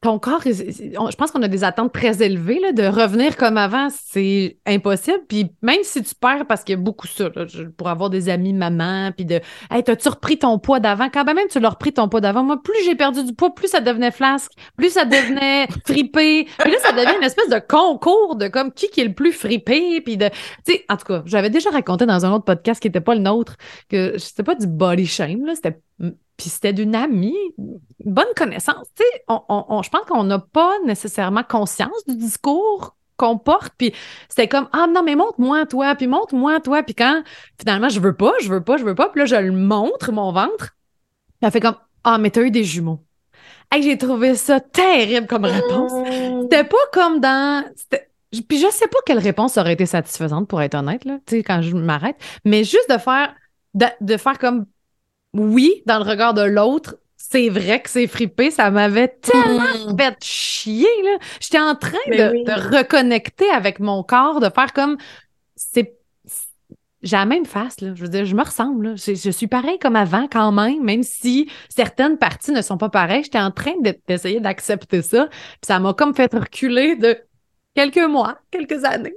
[0.02, 2.60] ton corps, je pense qu'on a des attentes très élevées.
[2.60, 5.22] Là, de revenir comme avant, c'est impossible.
[5.28, 7.30] Puis même si tu perds, parce qu'il y a beaucoup ça,
[7.78, 11.10] pour avoir des amis maman, puis de Hey, t'as-tu repris ton poids d'avant?
[11.12, 12.44] Quand même, tu l'as repris ton poids d'avant.
[12.44, 16.48] Moi, plus j'ai perdu du poids, plus ça devenait flasque, plus ça devenait fripé.
[16.60, 19.32] Puis là, ça devient une espèce de concours de comme qui, qui est le plus
[19.32, 20.02] fripé.
[20.02, 20.30] Puis de.
[20.64, 23.16] Tu sais, en tout cas, j'avais déjà raconté dans un autre podcast qui n'était pas
[23.16, 23.56] le nôtre
[23.90, 27.36] que c'était pas du body shame, là, c'était puis c'était d'une amie,
[28.06, 28.88] bonne connaissance.
[28.96, 33.74] Tu sais, on, je pense qu'on n'a pas nécessairement conscience du discours qu'on porte.
[33.78, 33.94] Puis
[34.30, 36.84] c'était comme ah non mais montre-moi toi, puis montre-moi toi.
[36.84, 37.24] Puis quand
[37.60, 39.10] finalement je veux pas, je veux pas, je veux pas.
[39.10, 40.76] Puis là je le montre mon ventre.
[41.28, 43.04] Puis elle fait comme ah mais t'as eu des jumeaux.
[43.72, 45.92] Hey, j'ai trouvé ça terrible comme réponse.
[46.44, 47.66] C'était pas comme dans
[48.48, 51.44] puis je sais pas quelle réponse aurait été satisfaisante pour être honnête là, tu sais
[51.44, 53.34] quand je m'arrête, mais juste de faire
[53.74, 54.66] de, faire comme
[55.38, 56.98] oui dans le regard de l'autre.
[57.16, 59.98] C'est vrai que c'est fripé, ça m'avait tellement mm.
[59.98, 60.88] fait chier.
[61.04, 61.18] Là.
[61.40, 64.98] J'étais en train de, reconnecter avec mon corps, de faire comme
[65.56, 65.98] c'est
[67.04, 67.94] j'ai la même face, là.
[67.96, 71.50] Je veux dire, je me ressemble, Je, suis pareil comme avant quand même, même si
[71.70, 73.24] certaines parties ne sont pas pareilles.
[73.24, 73.74] J'étais en train
[74.08, 75.28] d'essayer d'accepter ça.
[75.30, 77.18] Puis ça m'a comme fait reculer de
[77.76, 79.14] quelques mois, quelques années.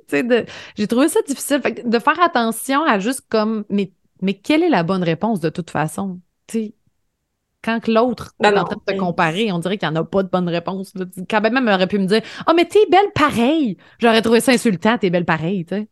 [0.76, 1.61] J'ai trouvé ça difficile.
[1.62, 5.70] de faire attention à juste comme, mais, mais quelle est la bonne réponse de toute
[5.70, 6.20] façon?
[7.62, 10.22] quand l'autre est en train de te comparer, on dirait qu'il n'y en a pas
[10.22, 10.92] de bonne réponse.
[11.28, 13.76] Quand même, même aurait pu me dire Oh, mais t'es belle pareil.
[13.98, 15.66] J'aurais trouvé ça insultant, t'es belle pareil.
[15.68, 15.88] sais.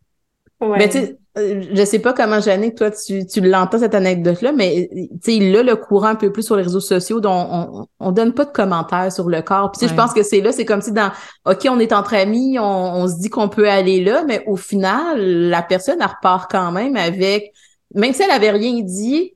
[0.60, 0.78] Ouais.
[0.78, 4.88] Mais tu sais, je sais pas comment, Jannick, toi, tu, tu l'entends, cette anecdote-là, mais
[4.92, 7.86] tu sais, il a le courant un peu plus sur les réseaux sociaux dont on,
[8.00, 9.70] on donne pas de commentaires sur le corps.
[9.70, 11.12] Puis je pense que c'est là, c'est comme si dans
[11.46, 14.56] OK, on est entre amis, on, on se dit qu'on peut aller là, mais au
[14.56, 17.52] final, la personne, elle repart quand même avec
[17.94, 19.34] même si elle avait rien dit,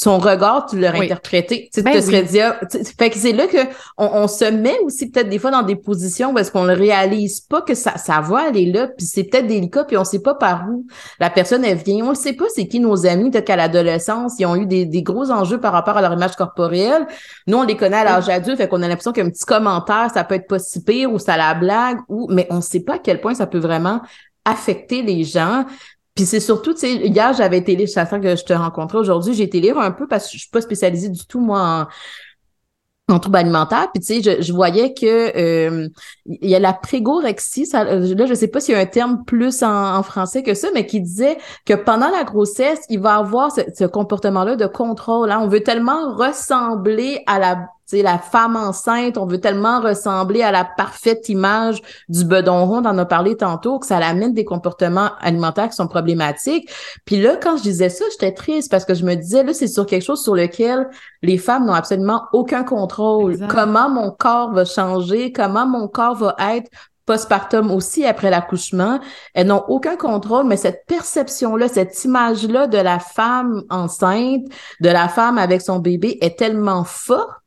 [0.00, 1.68] son regard, tu l'aurais interprété.
[1.74, 2.58] Tu ben te serais dit, ah,
[2.98, 3.58] fait que c'est là que
[3.98, 7.60] on, se met aussi peut-être des fois dans des positions parce qu'on ne réalise pas
[7.60, 10.70] que ça, ça va aller là, puis c'est peut-être délicat, puis on sait pas par
[10.70, 10.86] où
[11.18, 12.06] la personne elle vient.
[12.06, 14.86] On ne sait pas c'est qui nos amis, peut-être qu'à l'adolescence, ils ont eu des,
[14.86, 17.06] des, gros enjeux par rapport à leur image corporelle.
[17.46, 20.24] Nous, on les connaît à l'âge adulte, fait qu'on a l'impression qu'un petit commentaire, ça
[20.24, 22.98] peut être pas si pire ou ça la blague, ou mais on sait pas à
[22.98, 24.00] quel point ça peut vraiment
[24.46, 25.66] affecter les gens.
[26.14, 29.34] Puis c'est surtout, tu sais, hier, j'avais été lire, ça que je te rencontrais aujourd'hui,
[29.34, 33.14] j'ai été lire un peu parce que je suis pas spécialisée du tout, moi, en,
[33.14, 33.88] en troubles alimentaires.
[33.92, 35.88] Puis tu sais, je, voyais que euh,
[36.26, 38.86] il y a la prégorexie, ça, euh, là, je sais pas s'il y a un
[38.86, 43.16] terme plus en, français que ça, mais qui disait que pendant la grossesse, il va
[43.16, 45.30] avoir ce, ce comportement-là de contrôle.
[45.30, 45.40] Hein.
[45.42, 50.52] On veut tellement ressembler à la c'est la femme enceinte, on veut tellement ressembler à
[50.52, 54.44] la parfaite image du bedon rond, on en a parlé tantôt, que ça amène des
[54.44, 56.70] comportements alimentaires qui sont problématiques.
[57.04, 59.66] Puis là, quand je disais ça, j'étais triste parce que je me disais, là, c'est
[59.66, 60.88] sur quelque chose sur lequel
[61.22, 63.36] les femmes n'ont absolument aucun contrôle.
[63.48, 66.70] Comment mon corps va changer, comment mon corps va être
[67.06, 69.00] postpartum aussi après l'accouchement,
[69.34, 74.44] elles n'ont aucun contrôle, mais cette perception-là, cette image-là de la femme enceinte,
[74.80, 77.39] de la femme avec son bébé est tellement forte,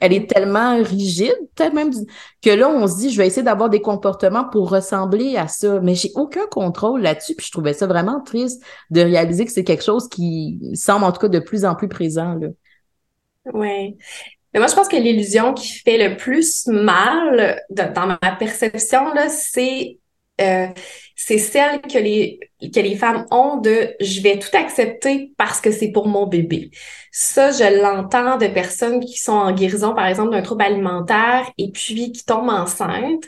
[0.00, 1.36] elle est tellement rigide,
[1.72, 1.90] même
[2.42, 5.80] que là, on se dit, je vais essayer d'avoir des comportements pour ressembler à ça,
[5.80, 9.64] mais j'ai aucun contrôle là-dessus, puis je trouvais ça vraiment triste de réaliser que c'est
[9.64, 12.38] quelque chose qui semble en tout cas de plus en plus présent.
[13.52, 13.96] Ouais.
[14.52, 19.28] Mais moi, je pense que l'illusion qui fait le plus mal dans ma perception, là,
[19.28, 19.99] c'est
[20.40, 20.66] euh,
[21.16, 25.70] c'est celle que les, que les femmes ont de je vais tout accepter parce que
[25.70, 26.70] c'est pour mon bébé.
[27.12, 31.70] Ça, je l'entends de personnes qui sont en guérison, par exemple, d'un trouble alimentaire et
[31.70, 33.24] puis qui tombent enceintes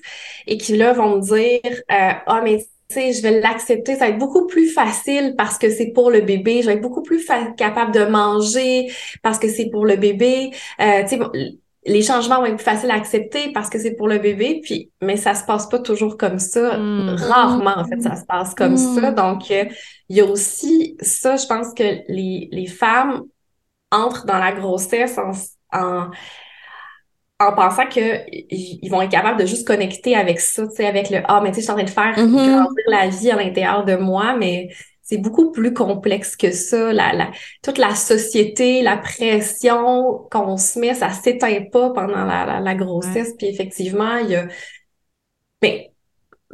[0.47, 4.19] et qui là vont me dire euh, Ah, mais je vais l'accepter, ça va être
[4.19, 7.25] beaucoup plus facile parce que c'est pour le bébé, je vais être beaucoup plus
[7.57, 10.51] capable de manger parce que c'est pour le bébé.
[10.81, 11.05] Euh,
[11.85, 14.91] les changements vont être plus faciles à accepter parce que c'est pour le bébé, puis
[15.01, 16.79] mais ça se passe pas toujours comme ça.
[16.79, 17.17] Hmm.
[17.19, 19.11] Rarement, en fait, ça se passe comme ça.
[19.11, 19.15] Hmm.
[19.15, 19.65] Donc, euh,
[20.09, 23.23] il y a aussi ça, je pense que les, les femmes
[23.91, 25.33] entrent dans la grossesse en,
[25.77, 26.11] en
[27.41, 31.11] en pensant que ils vont être capables de juste connecter avec ça, tu sais, avec
[31.11, 32.35] le ah mais tu sais, je suis en train de faire mm-hmm.
[32.35, 34.69] grandir la vie à l'intérieur de moi, mais
[35.03, 36.93] c'est beaucoup plus complexe que ça.
[36.93, 37.31] La, la,
[37.63, 43.35] toute la société, la pression qu'on se met, ça s'éteint pas pendant la, la, grossesse.
[43.37, 44.47] Puis effectivement, il y a.
[45.61, 45.93] Mais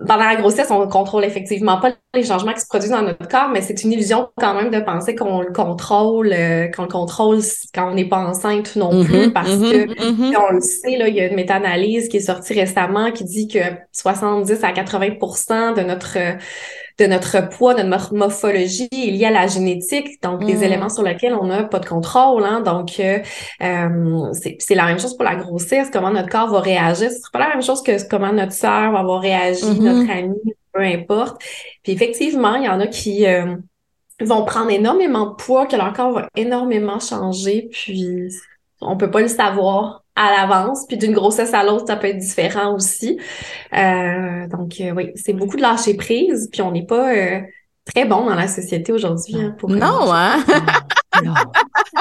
[0.07, 3.27] pendant la grossesse, on ne contrôle effectivement pas les changements qui se produisent dans notre
[3.27, 6.89] corps, mais c'est une illusion quand même de penser qu'on le contrôle, euh, qu'on le
[6.89, 7.41] contrôle
[7.75, 10.37] quand on n'est pas enceinte non mm-hmm, plus, parce mm-hmm, que mm-hmm.
[10.49, 13.49] on le sait, là, il y a une méta-analyse qui est sortie récemment qui dit
[13.49, 13.59] que
[13.93, 16.17] 70 à 80% de notre
[16.99, 20.63] de notre poids, de notre morphologie est liée à la génétique, donc des mm.
[20.63, 22.45] éléments sur lesquels on n'a pas de contrôle.
[22.45, 23.19] Hein, donc, euh,
[23.63, 27.11] euh c'est la même chose pour la grossesse, comment notre corps va réagir.
[27.11, 29.83] Ce pas la même chose que comment notre sœur va avoir réagi, mm-hmm.
[29.83, 30.37] notre ami,
[30.73, 31.41] peu importe.
[31.83, 33.57] Puis effectivement, il y en a qui euh,
[34.21, 38.29] vont prendre énormément de poids, que leur corps va énormément changer, puis
[38.81, 40.85] on peut pas le savoir à l'avance.
[40.87, 43.19] Puis d'une grossesse à l'autre, ça peut être différent aussi.
[43.73, 46.49] Euh, donc euh, oui, c'est beaucoup de lâcher prise.
[46.53, 47.41] Puis on n'est pas euh,
[47.85, 49.37] très bon dans la société aujourd'hui.
[49.37, 50.45] Hein, non, hein?
[51.25, 51.35] non.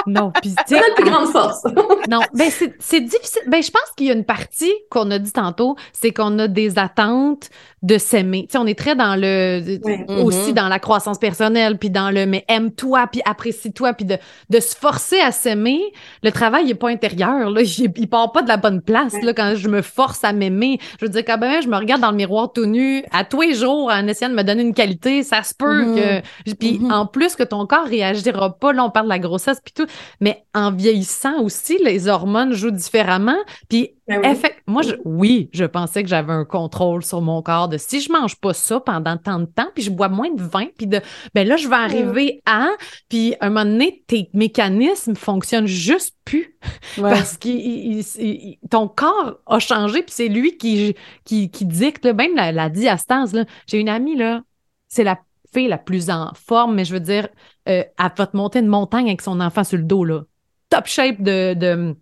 [0.05, 1.63] Non, puis C'est notre plus grande force.
[2.09, 3.41] non, ben c'est difficile.
[3.47, 6.47] Ben je pense qu'il y a une partie qu'on a dit tantôt, c'est qu'on a
[6.47, 7.49] des attentes
[7.83, 8.47] de s'aimer.
[8.47, 9.61] Tu sais, on est très dans le
[10.09, 10.53] aussi mm-hmm.
[10.53, 14.17] dans la croissance personnelle, puis dans le mais aime-toi, puis apprécie-toi, puis de,
[14.49, 15.79] de se forcer à s'aimer.
[16.23, 17.61] Le travail n'est pas intérieur, là.
[17.77, 20.79] Il, il, part pas de la bonne place, là, quand je me force à m'aimer.
[20.99, 23.41] Je veux dire, quand même, je me regarde dans le miroir tout nu à tous
[23.41, 26.21] les jours en essayant de me donner une qualité, ça se peut mm-hmm.
[26.45, 26.53] que.
[26.55, 26.91] Puis mm-hmm.
[26.91, 29.85] en plus que ton corps réagira pas, là, on parle de la grossesse, puis tout.
[30.19, 33.37] Mais en vieillissant aussi, les hormones jouent différemment.
[33.69, 34.49] Puis ben oui.
[34.67, 38.11] moi, je, oui, je pensais que j'avais un contrôle sur mon corps de si je
[38.11, 41.01] mange pas ça pendant tant de temps, puis je bois moins de vin, puis de,
[41.33, 42.69] ben là, je vais arriver à,
[43.09, 46.57] puis à un moment donné, tes mécanismes fonctionnent juste plus
[47.01, 52.51] parce que ton corps a changé, puis c'est lui qui, qui, qui dicte, même la,
[52.51, 53.45] la diastase.
[53.67, 54.41] J'ai une amie, là,
[54.87, 55.19] c'est la
[55.53, 57.27] fille la plus en forme, mais je veux dire,
[57.67, 60.23] euh, elle va te monter une montagne avec son enfant sur le dos, là.
[60.69, 61.95] Top shape de, de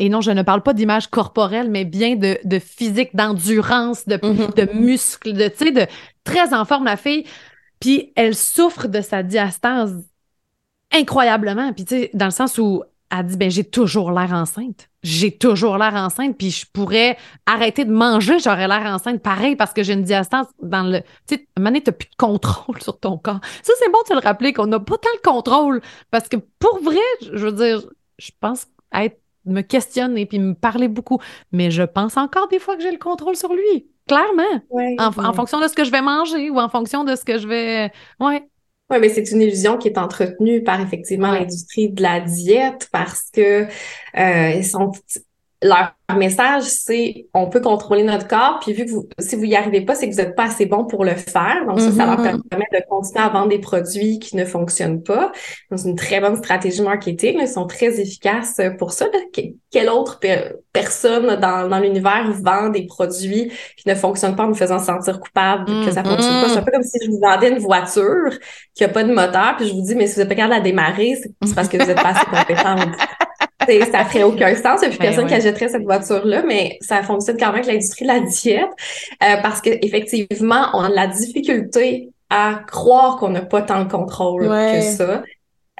[0.00, 4.16] et non, je ne parle pas d'image corporelle, mais bien de, de physique, d'endurance, de,
[4.16, 4.54] mm-hmm.
[4.54, 5.86] de muscles, de, tu sais, de
[6.24, 7.24] très en forme, la fille.
[7.80, 10.02] Puis elle souffre de sa diastase
[10.90, 11.74] incroyablement.
[11.74, 14.88] Puis, tu sais, dans le sens où elle dit, ben, j'ai toujours l'air enceinte.
[15.02, 19.74] J'ai toujours l'air enceinte, puis je pourrais arrêter de manger, j'aurais l'air enceinte pareil parce
[19.74, 21.00] que j'ai une diastase dans le.
[21.26, 23.40] Tu sais, moment t'as plus de contrôle sur ton corps.
[23.62, 26.36] Ça, c'est bon de se le rappeler qu'on n'a pas tant le contrôle parce que
[26.58, 27.82] pour vrai, je veux dire,
[28.18, 31.18] je pense être me questionne et puis me parler beaucoup.
[31.52, 34.62] Mais je pense encore des fois que j'ai le contrôle sur lui, clairement.
[34.98, 37.48] en, fonction de ce que je vais manger ou en fonction de ce que je
[37.48, 37.92] vais.
[38.18, 38.44] Ouais.
[38.90, 43.30] Oui, mais c'est une illusion qui est entretenue par effectivement l'industrie de la diète parce
[43.32, 43.66] que
[44.16, 44.90] euh, ils sont
[45.62, 49.54] leur message, c'est on peut contrôler notre corps, puis vu que vous, si vous y
[49.54, 51.64] arrivez pas, c'est que vous n'êtes pas assez bon pour le faire.
[51.66, 52.42] Donc, ça, ça leur mm-hmm.
[52.48, 55.32] permet de continuer à vendre des produits qui ne fonctionnent pas.
[55.74, 57.38] C'est une très bonne stratégie marketing.
[57.40, 59.06] Ils sont très efficaces pour ça.
[59.70, 60.18] Quelle autre
[60.72, 65.20] personne dans, dans l'univers vend des produits qui ne fonctionnent pas en nous faisant sentir
[65.20, 66.48] coupable que ça fonctionne pas?
[66.48, 68.30] C'est un peu comme si je vous vendais une voiture
[68.74, 70.54] qui a pas de moteur, puis je vous dis, mais si vous êtes pas capable
[70.54, 72.96] de la démarrer, c'est parce que vous êtes pas assez compétente
[73.90, 74.80] ça ferait aucun sens.
[74.82, 77.56] Il n'y a plus ben personne qui achèterait cette voiture-là, mais ça fonctionne quand même
[77.56, 78.70] avec l'industrie de la diète
[79.22, 84.48] euh, parce qu'effectivement, on a la difficulté à croire qu'on n'a pas tant de contrôle
[84.48, 85.22] que ça.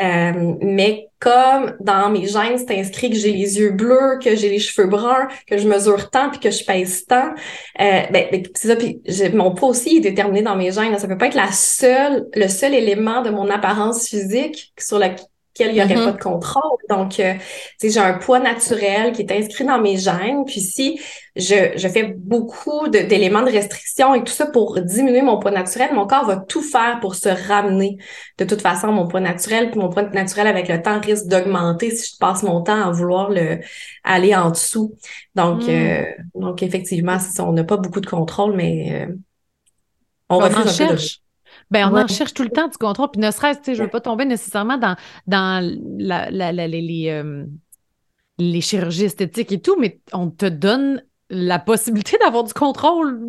[0.00, 4.48] Euh, mais comme dans mes gènes, c'est inscrit que j'ai les yeux bleus, que j'ai
[4.48, 7.34] les cheveux bruns, que je mesure tant puis que je pèse tant,
[7.80, 8.76] euh, ben, ben c'est ça.
[8.76, 9.02] Puis
[9.34, 10.98] mon poids aussi est déterminé dans mes gènes.
[10.98, 15.10] Ça peut pas être la seule, le seul élément de mon apparence physique sur la,
[15.58, 16.04] il n'y aurait mm-hmm.
[16.04, 16.78] pas de contrôle.
[16.88, 17.34] Donc, euh,
[17.82, 20.44] j'ai un poids naturel qui est inscrit dans mes gènes.
[20.46, 21.00] Puis si
[21.36, 25.90] je, je fais beaucoup d'éléments de, restriction et tout ça pour diminuer mon poids naturel,
[25.92, 27.98] mon corps va tout faire pour se ramener
[28.38, 29.70] de toute façon mon poids naturel.
[29.70, 32.90] Puis mon poids naturel, avec le temps, risque d'augmenter si je passe mon temps à
[32.90, 33.58] vouloir le
[34.04, 34.94] aller en dessous.
[35.34, 35.70] Donc, mm.
[35.70, 39.14] euh, donc effectivement, on n'a pas beaucoup de contrôle, mais euh,
[40.28, 41.20] on, va en cherche.
[41.70, 43.10] Ben, on en cherche tout le temps du contrôle.
[43.12, 47.06] Puis ne serait-ce, tu sais, je veux pas tomber nécessairement dans, dans la, la, les,
[47.10, 47.44] euh,
[48.38, 53.20] les chirurgies esthétiques et tout, mais on te donne la possibilité d'avoir du contrôle.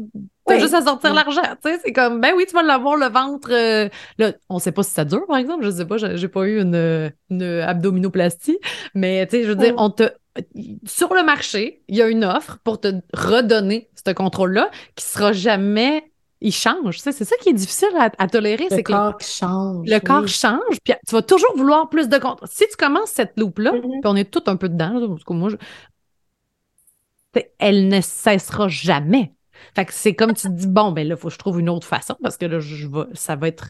[0.47, 3.05] T'as juste à sortir l'argent, tu sais, c'est comme, ben oui, tu vas l'avoir, le
[3.07, 3.51] ventre.
[3.53, 6.45] Euh, là, on sait pas si ça dure, par exemple, je sais pas, j'ai pas
[6.45, 8.59] eu une, une abdominoplastie,
[8.93, 10.11] mais tu sais, je veux dire, on te,
[10.85, 15.31] sur le marché, il y a une offre pour te redonner ce contrôle-là qui sera
[15.31, 16.10] jamais
[16.41, 16.97] il change.
[16.97, 18.67] c'est ça qui est difficile à, tolérer.
[18.71, 19.87] Le corps change.
[19.87, 22.49] Le corps change, puis tu vas toujours vouloir plus de contrôle.
[22.51, 24.01] Si tu commences cette loupe-là, mm-hmm.
[24.01, 25.49] puis on est tout un peu dedans, parce que moi,
[27.59, 29.33] elle ne cessera jamais.
[29.75, 31.59] Fait que c'est comme tu te dis, bon, ben là, il faut que je trouve
[31.59, 33.69] une autre façon, parce que là, je ça va être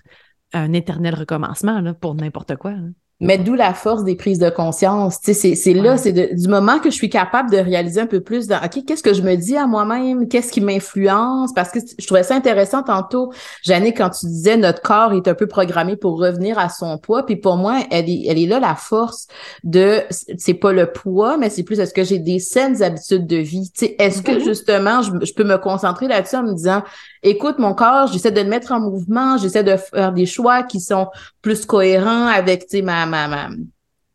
[0.54, 2.74] un éternel recommencement là, pour n'importe quoi.
[3.22, 5.22] Mais d'où la force des prises de conscience.
[5.22, 8.20] Tu sais, c'est là, c'est du moment que je suis capable de réaliser un peu
[8.20, 10.28] plus de OK, qu'est-ce que je me dis à moi-même?
[10.28, 11.54] Qu'est-ce qui m'influence?
[11.54, 13.32] Parce que je trouvais ça intéressant tantôt,
[13.64, 17.26] Jeanne, quand tu disais notre corps est un peu programmé pour revenir à son poids.
[17.26, 19.28] Puis pour moi, elle est, elle est là la force
[19.64, 23.38] de c'est pas le poids, mais c'est plus est-ce que j'ai des saines habitudes de
[23.38, 23.70] vie?
[23.74, 24.44] Tu sais, est-ce que mm-hmm.
[24.44, 26.82] justement je, je peux me concentrer là-dessus en me disant
[27.24, 30.80] écoute mon corps, j'essaie de le mettre en mouvement, j'essaie de faire des choix qui
[30.80, 31.08] sont
[31.42, 33.50] plus cohérents avec ma, ma,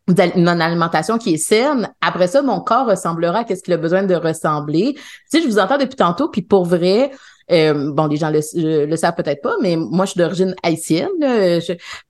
[0.09, 1.91] alimentation qui est saine.
[2.01, 4.95] Après ça, mon corps ressemblera à ce qu'il a besoin de ressembler.
[4.95, 7.11] Tu sais, je vous entends depuis tantôt, puis pour vrai,
[7.53, 11.11] euh, bon, les gens le, le savent peut-être pas, mais moi, je suis d'origine haïtienne.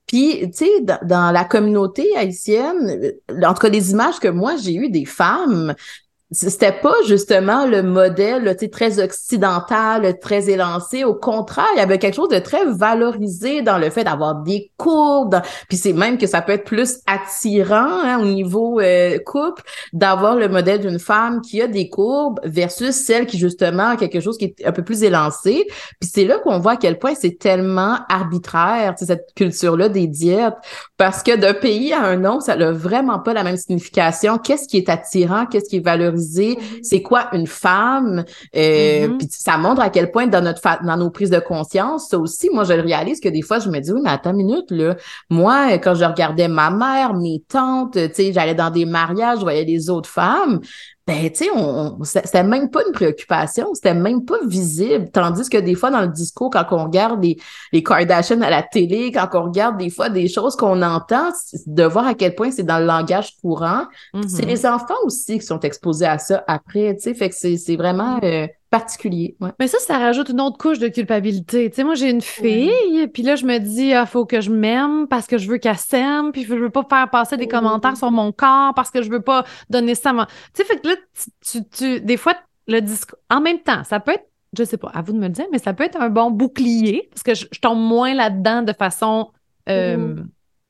[0.07, 0.71] Puis, tu sais,
[1.03, 5.75] dans, la communauté haïtienne, en tout les images que moi, j'ai eues des femmes
[6.31, 11.05] c'était pas justement le modèle très occidental, très élancé.
[11.05, 14.71] Au contraire, il y avait quelque chose de très valorisé dans le fait d'avoir des
[14.75, 15.39] courbes.
[15.69, 19.63] Puis c'est même que ça peut être plus attirant hein, au niveau euh, couple
[19.93, 24.19] d'avoir le modèle d'une femme qui a des courbes versus celle qui justement a quelque
[24.19, 25.65] chose qui est un peu plus élancé.
[26.01, 30.55] Puis c'est là qu'on voit à quel point c'est tellement arbitraire, cette culture-là des diètes.
[30.97, 34.37] Parce que d'un pays à un autre, ça n'a vraiment pas la même signification.
[34.39, 35.45] Qu'est-ce qui est attirant?
[35.45, 36.16] Qu'est-ce qui est valorisé?
[36.17, 36.79] Mhm.
[36.83, 38.25] c'est quoi une femme?
[38.55, 39.17] Euh, mhm.
[39.17, 42.49] Puis ça montre à quel point dans notre dans nos prises de conscience, ça aussi,
[42.51, 44.69] moi je le réalise que des fois je me dis oui mais attends une minute
[44.71, 44.95] là,
[45.29, 49.43] moi quand je regardais ma mère, mes tantes, tu sais, j'allais dans des mariages, je
[49.43, 50.59] voyais les autres femmes,
[51.07, 55.09] ben, tu sais, on, c'était même pas une préoccupation, c'était même pas visible.
[55.09, 57.37] Tandis que des fois, dans le discours, quand on regarde les,
[57.71, 61.29] les Kardashians à la télé, quand on regarde des fois des choses qu'on entend,
[61.65, 63.83] de voir à quel point c'est dans le langage courant.
[64.27, 64.45] C'est mm-hmm.
[64.47, 67.13] les enfants aussi qui sont exposés à ça après, tu sais.
[67.13, 68.19] Fait que c'est vraiment...
[68.23, 69.37] Euh, particulier.
[69.59, 71.69] Mais ça, ça rajoute une autre couche de culpabilité.
[71.69, 74.51] Tu sais, moi, j'ai une fille, puis là, je me dis, ah, faut que je
[74.51, 77.95] m'aime parce que je veux qu'elle s'aime, puis je veux pas faire passer des commentaires
[77.95, 80.11] sur mon corps parce que je veux pas donner ça.
[80.11, 80.17] Tu
[80.53, 80.95] sais, fait que là,
[81.49, 82.33] tu, tu, des fois,
[82.67, 84.27] le discours, en même temps, ça peut être,
[84.57, 86.31] je sais pas, à vous de me le dire, mais ça peut être un bon
[86.31, 89.31] bouclier parce que je, tombe moins là-dedans de façon
[89.69, 90.25] euh, mm-hmm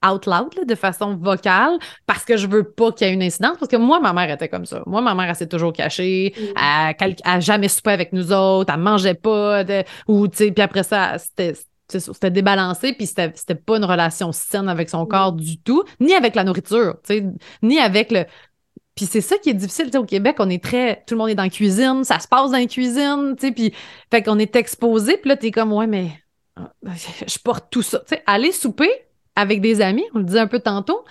[0.08, 3.58] out loud, de façon vocale, parce que je veux pas qu'il y ait une incidence.
[3.60, 4.84] Parce que moi, ma mère était comme ça.
[4.86, 6.34] Moi, ma mère, elle s'est toujours cachée.
[6.38, 6.96] Mm.
[7.00, 8.74] Elle, a jamais soupé avec nous autres.
[8.74, 9.63] Elle mangeait pas.
[10.08, 11.54] ou, tu sais, puis après ça, c'était
[11.89, 15.08] c'était débalancé, puis c'était pas une relation saine avec son mm.
[15.08, 16.98] corps du tout, ni avec la nourriture,
[17.62, 18.26] ni avec le...
[18.96, 21.04] Puis c'est ça qui est difficile, au Québec, on est très...
[21.08, 23.54] Tout le monde est dans la cuisine, ça se passe dans la cuisine, tu sais,
[23.54, 23.74] puis...
[24.12, 26.12] Fait qu'on est exposé, puis là, t'es comme, ouais, mais...
[26.56, 26.72] Ah,
[27.28, 28.00] je porte tout ça.
[28.00, 28.91] Tu sais, aller souper,
[29.38, 31.06] avec des amis, on le disait un peu tantôt,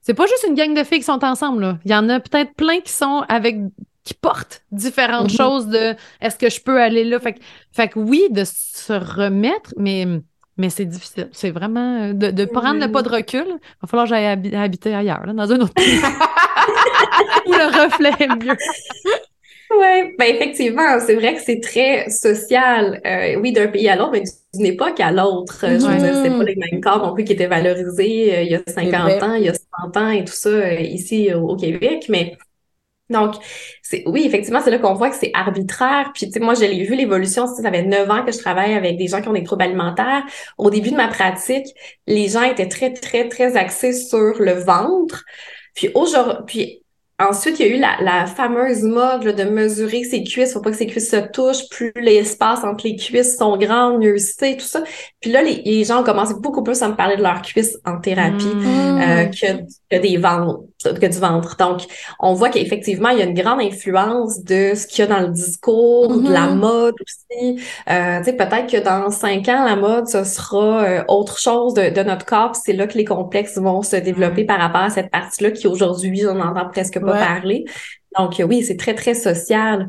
[0.00, 1.62] c'est pas juste une gang de filles qui sont ensemble.
[1.62, 1.78] Là.
[1.84, 3.56] Il y en a peut-être plein qui sont avec
[4.02, 5.36] qui portent différentes mhm.
[5.36, 7.20] choses de est-ce que je peux aller là?
[7.20, 7.40] Fait que,
[7.72, 10.06] fait que oui, de se remettre, mais,
[10.56, 11.28] mais c'est difficile.
[11.32, 13.44] C'est vraiment de, de prendre le pas de recul.
[13.46, 16.00] Il va falloir que j'aille habiter ailleurs, là, dans un autre pays.
[17.46, 18.56] où le reflet est mieux.
[19.70, 24.12] Oui, ben effectivement, c'est vrai que c'est très social, euh, oui, d'un pays à l'autre,
[24.12, 24.22] mais
[24.54, 25.58] d'une époque à l'autre.
[25.62, 28.52] Je veux dire, c'est pas les mêmes corps non plus qui étaient valorisés euh, il
[28.52, 31.56] y a 50 ans, il y a 100 ans et tout ça euh, ici au
[31.56, 32.36] Québec, mais
[33.08, 33.36] donc,
[33.82, 36.10] c'est oui, effectivement, c'est là qu'on voit que c'est arbitraire.
[36.12, 38.74] Puis, tu sais, moi, je l'ai vu, l'évolution, ça fait neuf ans que je travaille
[38.74, 40.24] avec des gens qui ont des troubles alimentaires.
[40.58, 41.66] Au début de ma pratique,
[42.06, 45.24] les gens étaient très, très, très axés sur le ventre.
[45.74, 46.85] Puis aujourd'hui, puis
[47.18, 50.52] Ensuite, il y a eu la, la fameuse mode de mesurer ses cuisses.
[50.52, 51.66] Faut pas que ses cuisses se touchent.
[51.70, 54.82] Plus l'espace entre les cuisses sont grands, mieux c'est, tout ça.
[55.20, 57.78] Puis là, les, les, gens ont commencé beaucoup plus à me parler de leurs cuisses
[57.86, 59.00] en thérapie mmh.
[59.00, 60.60] euh, que, que, des ventres,
[60.94, 61.56] que du ventre.
[61.56, 61.82] Donc,
[62.20, 65.20] on voit qu'effectivement, il y a une grande influence de ce qu'il y a dans
[65.20, 66.58] le discours, de la mmh.
[66.58, 67.60] mode aussi.
[67.88, 71.74] Euh, tu sais, peut-être que dans cinq ans, la mode, ce sera euh, autre chose
[71.74, 72.54] de, de notre corps.
[72.56, 76.26] C'est là que les complexes vont se développer par rapport à cette partie-là qui aujourd'hui,
[76.26, 77.64] on entend presque parler.
[78.18, 79.88] Donc oui, c'est très, très social.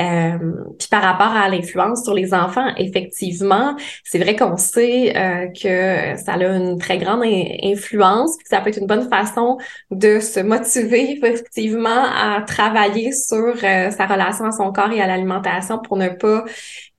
[0.00, 0.38] Euh,
[0.78, 6.18] puis par rapport à l'influence sur les enfants, effectivement, c'est vrai qu'on sait euh, que
[6.22, 9.58] ça a une très grande influence, que ça peut être une bonne façon
[9.90, 15.06] de se motiver effectivement à travailler sur euh, sa relation à son corps et à
[15.06, 16.44] l'alimentation pour ne pas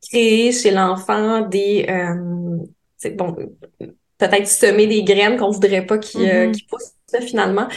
[0.08, 1.88] créer chez l'enfant des
[2.98, 3.36] c'est bon
[4.18, 6.52] peut-être semer des graines qu'on voudrait pas qui, mm-hmm.
[6.52, 7.68] qui poussent finalement.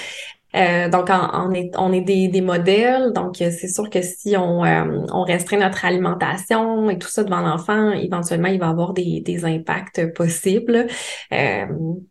[0.54, 3.12] Euh, donc, on, est, on est des, des modèles.
[3.12, 7.24] Donc, euh, c'est sûr que si on, euh, on restreint notre alimentation et tout ça
[7.24, 10.86] devant l'enfant, éventuellement, il va avoir des, des impacts possibles.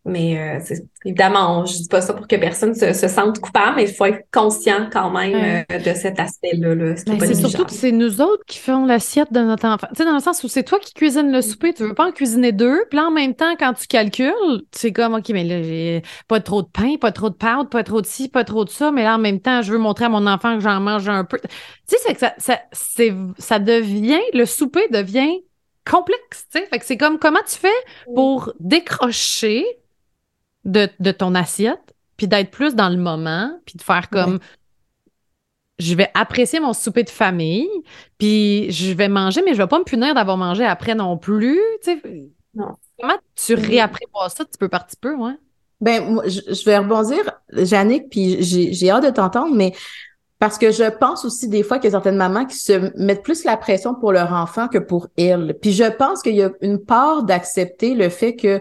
[0.04, 0.60] mais
[1.04, 4.06] évidemment, je dis pas ça pour que personne se, se sente coupable, mais il faut
[4.06, 6.74] être conscient quand même de cet aspect-là.
[6.74, 9.86] Là, c'est surtout que c'est nous autres qui faisons l'assiette de notre enfant.
[9.90, 12.08] Tu sais, dans le sens où c'est toi qui cuisines le souper, tu veux pas
[12.08, 12.84] en cuisiner deux.
[12.90, 16.40] Puis là, en même temps, quand tu calcules, c'est comme, OK, mais là, j'ai pas
[16.40, 18.90] trop de pain, pas trop de pâte, pas trop de ci, pas trop de ça,
[18.90, 21.24] mais là, en même temps, je veux montrer à mon enfant que j'en mange un
[21.24, 21.38] peu.
[21.38, 21.48] Tu
[21.86, 22.58] sais, c'est que ça, ça,
[23.38, 25.42] ça devient, le souper devient
[25.88, 26.66] complexe, tu sais.
[26.66, 27.68] Fait que c'est comme, comment tu fais
[28.14, 29.64] pour décrocher
[30.64, 34.38] de, de ton assiette, puis d'être plus dans le moment, puis de faire comme,
[35.78, 37.68] je vais apprécier mon souper de famille,
[38.18, 41.60] puis je vais manger, mais je vais pas me punir d'avoir mangé après non plus,
[41.82, 42.30] tu sais.
[42.54, 42.76] Non.
[43.00, 45.34] Comment tu réapprivoises ça petit peu par petit peu, ouais?
[45.80, 47.18] Ben, je, je vais rebondir,
[47.52, 49.72] Jannick, puis j'ai hâte de t'entendre, mais
[50.38, 53.22] parce que je pense aussi des fois qu'il y a certaines mamans qui se mettent
[53.22, 55.56] plus la pression pour leur enfant que pour elles.
[55.60, 58.60] Puis je pense qu'il y a une part d'accepter le fait que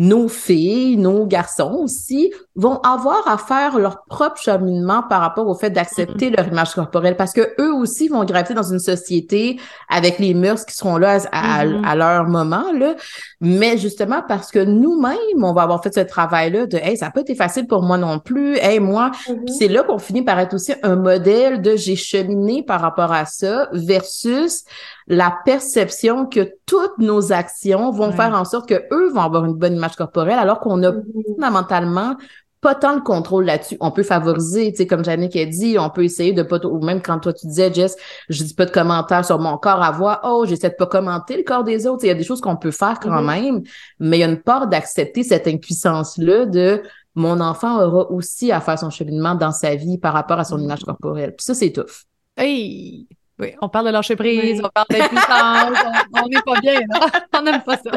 [0.00, 5.54] nos filles, nos garçons aussi vont avoir à faire leur propre cheminement par rapport au
[5.54, 6.36] fait d'accepter mm-hmm.
[6.38, 9.60] leur image corporelle parce que eux aussi vont graviter dans une société
[9.90, 11.84] avec les mœurs qui seront là à, mm-hmm.
[11.84, 12.94] à, leur moment là
[13.42, 17.10] mais justement parce que nous-mêmes on va avoir fait ce travail là de hey ça
[17.10, 19.48] pas été facile pour moi non plus hey moi mm-hmm.
[19.58, 23.26] c'est là qu'on finit par être aussi un modèle de j'ai cheminé par rapport à
[23.26, 24.64] ça versus
[25.08, 29.54] la perception que toutes nos actions vont faire en sorte que eux vont avoir une
[29.54, 32.14] bonne image corporelle alors qu'on a fondamentalement
[32.60, 33.76] pas tant le contrôle là-dessus.
[33.80, 36.80] On peut favoriser, tu sais, comme Jannick a dit, on peut essayer de pas, ou
[36.80, 37.96] même quand toi tu disais, Jess,
[38.28, 41.38] je dis pas de commentaires sur mon corps à voix, oh, j'essaie de pas commenter
[41.38, 42.04] le corps des autres.
[42.04, 43.42] Il y a des choses qu'on peut faire quand mm-hmm.
[43.42, 43.62] même,
[43.98, 46.82] mais il y a une part d'accepter cette impuissance-là de
[47.16, 50.58] mon enfant aura aussi à faire son cheminement dans sa vie par rapport à son
[50.58, 50.64] mm-hmm.
[50.64, 51.34] image corporelle.
[51.34, 52.04] Puis ça, c'est tough.
[52.36, 53.08] Hey!
[53.40, 55.78] Oui, on parle de lâcher prise, on parle d'impuissance,
[56.22, 57.06] on n'est pas bien, là.
[57.38, 57.90] On n'aime pas ça.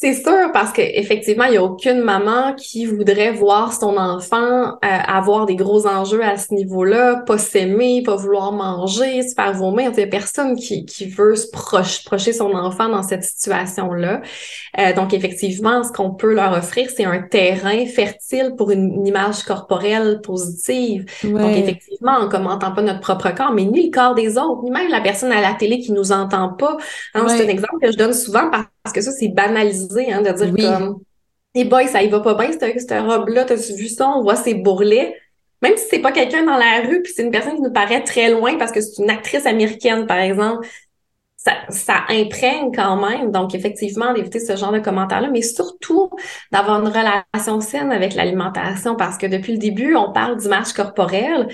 [0.00, 4.78] C'est sûr parce qu'effectivement, il n'y a aucune maman qui voudrait voir son enfant euh,
[4.80, 9.90] avoir des gros enjeux à ce niveau-là, pas s'aimer, pas vouloir manger, se faire vomir.
[9.90, 14.22] Il n'y a personne qui, qui veut se procher son enfant dans cette situation-là.
[14.78, 19.42] Euh, donc, effectivement, ce qu'on peut leur offrir, c'est un terrain fertile pour une, image
[19.42, 21.06] corporelle positive.
[21.24, 24.70] Donc, effectivement, en commentant pas notre propre corps, mais ni le corps des autres, ni
[24.70, 26.76] même la personne à la télé qui nous entend pas.
[27.14, 30.22] Hein, c'est un exemple que je donne souvent parce parce que ça, c'est banalisé, hein,
[30.22, 31.00] de dire comme
[31.54, 34.36] hey boy, ça y va pas bien, cette, cette robe-là, t'as vu ça, on voit
[34.36, 35.14] ses bourrelets.
[35.60, 38.04] Même si c'est pas quelqu'un dans la rue, puis c'est une personne qui nous paraît
[38.04, 40.68] très loin parce que c'est une actrice américaine, par exemple,
[41.36, 43.32] ça, ça imprègne quand même.
[43.32, 46.10] Donc, effectivement, d'éviter ce genre de commentaires-là, mais surtout
[46.52, 51.48] d'avoir une relation saine avec l'alimentation parce que depuis le début, on parle d'image corporelle,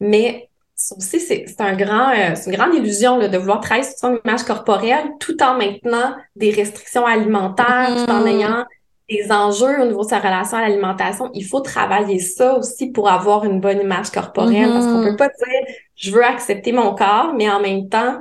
[0.00, 0.50] mais
[0.96, 4.44] aussi, c'est un grand, euh, une grande illusion là, de vouloir travailler sur son image
[4.44, 8.28] corporelle tout en maintenant des restrictions alimentaires, tout en mm-hmm.
[8.28, 8.64] ayant
[9.08, 11.30] des enjeux au niveau de sa relation à l'alimentation.
[11.32, 15.10] Il faut travailler ça aussi pour avoir une bonne image corporelle parce qu'on mm-hmm.
[15.10, 18.18] peut pas dire je veux accepter mon corps, mais en même temps,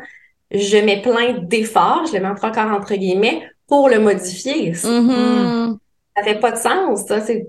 [0.52, 4.72] je mets plein d'efforts, je le mets encore entre guillemets, pour le modifier.
[4.72, 5.78] Mm-hmm.
[6.16, 7.06] Ça fait pas de sens.
[7.06, 7.48] Ça, c'est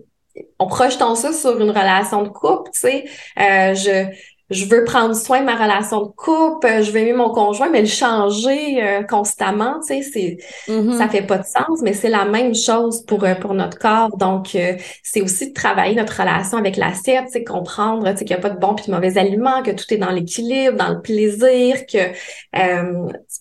[0.58, 3.04] on projetons ça sur une relation de couple, tu sais.
[3.38, 4.06] Euh, je
[4.50, 7.80] je veux prendre soin de ma relation de couple, je veux aimer mon conjoint, mais
[7.80, 10.98] le changer euh, constamment, tu sais, c'est mm-hmm.
[10.98, 14.16] ça fait pas de sens, mais c'est la même chose pour euh, pour notre corps.
[14.16, 18.24] Donc euh, c'est aussi de travailler notre relation avec l'assiette, tu sais, comprendre, tu sais,
[18.24, 20.76] qu'il n'y a pas de bons puis de mauvais aliments, que tout est dans l'équilibre,
[20.76, 22.12] dans le plaisir, que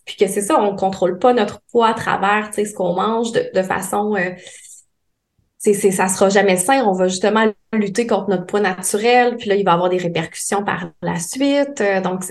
[0.05, 2.93] puis que c'est ça, on contrôle pas notre poids à travers, tu sais, ce qu'on
[2.93, 4.15] mange de, de façon
[5.73, 6.83] c'est, ça sera jamais sain.
[6.85, 9.97] On va justement lutter contre notre poids naturel, puis là, il va y avoir des
[9.97, 11.81] répercussions par la suite.
[11.81, 12.23] Euh, donc,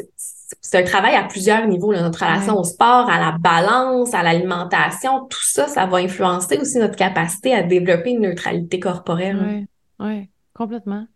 [0.62, 5.26] c'est, un travail à plusieurs niveaux, notre relation au sport, à la balance, à l'alimentation.
[5.26, 9.68] Tout ça, ça va influencer aussi notre capacité à développer une neutralité corporelle.
[10.00, 11.06] Oui, oui, complètement.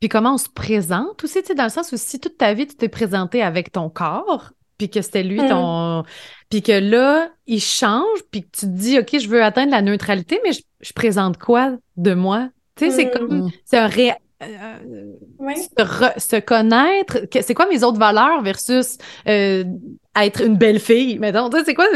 [0.00, 2.54] Puis comment on se présente aussi, tu sais, dans le sens où si toute ta
[2.54, 6.00] vie, tu t'es présenté avec ton corps, puis que c'était lui ton...
[6.00, 6.04] Hmm.
[6.50, 9.82] Puis que là, il change, puis que tu te dis, OK, je veux atteindre la
[9.82, 12.48] neutralité, mais je, présente quoi de moi?
[12.74, 13.18] Tu sais, c'est hmm.
[13.18, 13.50] comme...
[13.64, 14.12] C'est un ré...
[14.42, 14.78] Euh,
[16.16, 18.96] se, connaître, c'est quoi mes autres valeurs versus
[19.28, 19.64] euh,
[20.16, 21.50] être une belle fille, mettons.
[21.64, 21.86] C'est quoi,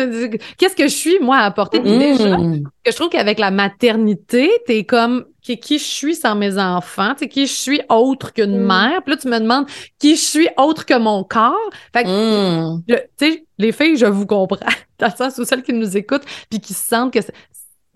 [0.59, 1.81] qu'est-ce que je suis, moi, à apporter?
[1.81, 6.59] déjà, que je trouve qu'avec la maternité, t'es comme, qui, qui je suis sans mes
[6.59, 8.67] enfants, tu qui je suis autre qu'une mm.
[8.67, 9.03] mère?
[9.03, 9.67] Puis là, tu me demandes
[9.99, 11.71] qui je suis autre que mon corps?
[11.93, 12.83] Fait que, mm.
[12.87, 14.67] tu sais, les filles, je vous comprends.
[14.99, 17.19] Dans le sens où celles qui nous écoutent puis qui se sentent que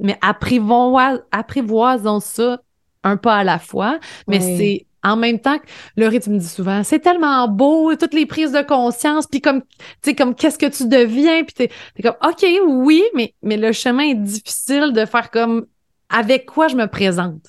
[0.00, 2.60] mais apprivoisons ça
[3.04, 3.98] un pas à la fois.
[4.26, 5.58] Mais c'est en même temps
[5.96, 9.62] le rythme me dit souvent, c'est tellement beau, toutes les prises de conscience, puis comme,
[9.62, 9.66] tu
[10.02, 13.72] sais, comme qu'est-ce que tu deviens, puis t'es, es comme, OK, oui, mais, mais le
[13.72, 15.66] chemin est difficile de faire comme
[16.08, 17.42] avec quoi je me présente,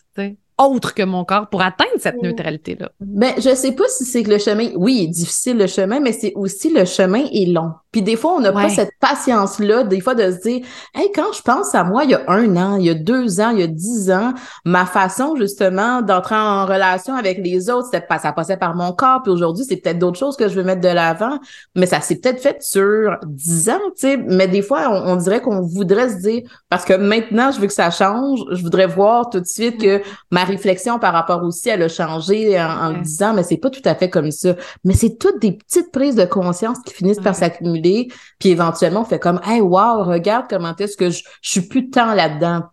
[0.60, 2.92] autre que mon corps pour atteindre cette neutralité-là.
[3.00, 6.00] Ben, je sais pas si c'est que le chemin, oui, il est difficile le chemin,
[6.00, 7.72] mais c'est aussi le chemin est long.
[7.92, 11.34] Puis des fois, on n'a pas cette patience-là, des fois, de se dire, hey, quand
[11.34, 13.60] je pense à moi, il y a un an, il y a deux ans, il
[13.60, 14.34] y a dix ans,
[14.64, 18.92] ma façon, justement, d'entrer en relation avec les autres, c'était pas, ça passait par mon
[18.92, 21.40] corps, puis aujourd'hui, c'est peut-être d'autres choses que je veux mettre de l'avant,
[21.76, 25.42] mais ça s'est peut-être fait sur dix ans, tu sais, mais des fois, on, dirait
[25.42, 29.32] qu'on voudrait se dire, parce que maintenant, je veux que ça change, je voudrais voir
[29.32, 33.44] tout de suite que ma réflexion par rapport aussi, elle a changé en, ans, mais
[33.44, 34.56] c'est pas tout à fait comme ça.
[34.84, 39.06] Mais c'est toutes des petites prises de conscience qui finissent par s'accumuler puis éventuellement on
[39.06, 42.64] fait comme hey wow regarde comment est-ce que je, je suis plus tant là-dedans.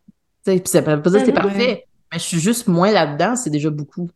[0.45, 3.51] Puis ça veut pas dire que c'est parfait mais je suis juste moins là-dedans c'est
[3.51, 4.09] déjà beaucoup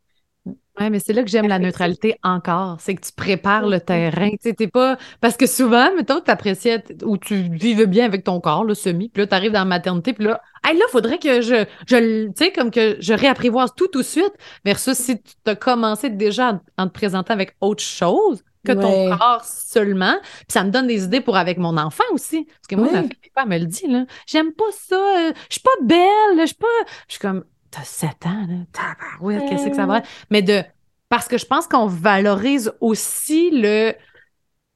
[0.80, 2.78] Oui, mais c'est là que j'aime la neutralité encore.
[2.80, 4.30] C'est que tu prépares le terrain.
[4.42, 4.96] Tu sais, pas.
[5.20, 8.74] Parce que souvent, mettons que tu appréciais ou tu vivais bien avec ton corps, le
[8.74, 11.66] semi, puis là, tu arrives dans la maternité, puis là, hey, là, faudrait que je,
[11.86, 14.32] je tu sais, comme que je réapprivoise tout tout de suite.
[14.64, 19.44] Versus si tu as commencé déjà en, te présentant avec autre chose que ton corps
[19.44, 20.16] seulement.
[20.20, 22.44] Puis ça me donne des idées pour avec mon enfant aussi.
[22.44, 24.04] Parce que moi, ma fille me le dit, là.
[24.26, 24.96] J'aime pas ça.
[24.96, 26.40] Euh, je suis pas belle.
[26.40, 26.66] Je suis pas.
[27.08, 28.84] Je suis comme t'as 7 ans, là,
[29.20, 30.02] oui, qu'est-ce que ça va?
[30.30, 30.62] Mais de,
[31.08, 33.94] parce que je pense qu'on valorise aussi le,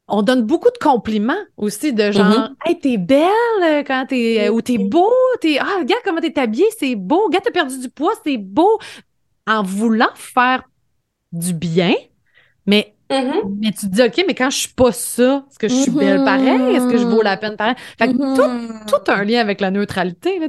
[0.09, 2.55] on donne beaucoup de compliments aussi de genre, mm-hmm.
[2.66, 6.95] hey, t'es belle quand t'es, ou t'es beau, t'es, ah, regarde comment t'es habillée, c'est
[6.95, 8.78] beau, regarde, t'as perdu du poids, c'est beau,
[9.47, 10.62] en voulant faire
[11.32, 11.95] du bien,
[12.66, 13.59] mais Mm-hmm.
[13.61, 15.90] Mais tu te dis, OK, mais quand je suis pas ça, est-ce que je suis
[15.90, 16.74] belle pareil?
[16.74, 17.74] Est-ce que je vaux la peine pareil?
[17.98, 18.86] Fait que tout, mm-hmm.
[18.86, 20.40] tout, un lien avec la neutralité,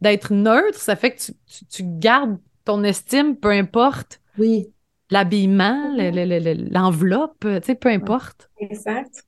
[0.00, 1.32] d'être neutre, ça fait que tu,
[1.66, 4.20] tu, gardes ton estime, peu importe.
[4.38, 4.68] Oui.
[5.10, 6.72] L'habillement, mm-hmm.
[6.72, 8.50] l'enveloppe, tu sais, peu importe.
[8.58, 9.24] Exact.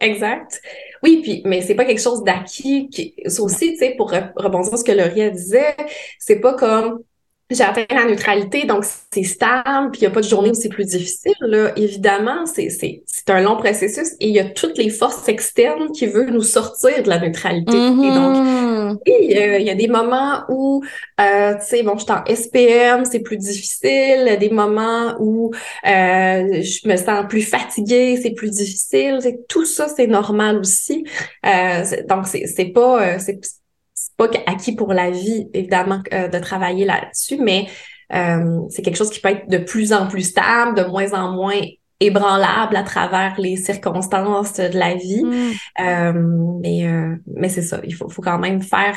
[0.00, 0.60] Exact.
[1.02, 2.88] Oui, puis mais c'est pas quelque chose d'acquis.
[2.90, 3.14] Qui...
[3.38, 5.74] aussi, tu sais, pour rebondir sur ce que Laurie disait,
[6.18, 7.00] c'est pas comme
[7.50, 10.54] j'ai atteint la neutralité, donc c'est stable, puis il n'y a pas de journée où
[10.54, 11.34] c'est plus difficile.
[11.40, 11.70] Là.
[11.76, 12.68] Évidemment, c'est
[13.28, 17.02] un long processus et il y a toutes les forces externes qui veulent nous sortir
[17.02, 17.76] de la neutralité.
[17.76, 18.98] Et donc, mm-hmm.
[19.06, 20.82] il y a des moments où,
[21.20, 24.36] euh, tu sais, bon, je suis en SPM, c'est plus difficile.
[24.40, 25.52] Des moments où
[25.86, 29.18] euh, je me sens plus fatiguée, c'est plus difficile.
[29.48, 31.04] Tout ça, c'est normal aussi.
[31.44, 33.14] Euh, donc, c'est pas...
[33.14, 33.18] Euh,
[34.16, 37.68] pas acquis pour la vie, évidemment, euh, de travailler là-dessus, mais
[38.14, 41.32] euh, c'est quelque chose qui peut être de plus en plus stable, de moins en
[41.32, 41.60] moins
[42.00, 45.24] ébranlable à travers les circonstances de la vie.
[45.24, 45.52] Mm.
[45.80, 46.12] Euh,
[46.62, 46.86] mais
[47.26, 48.96] mais c'est ça, il faut, faut quand même faire...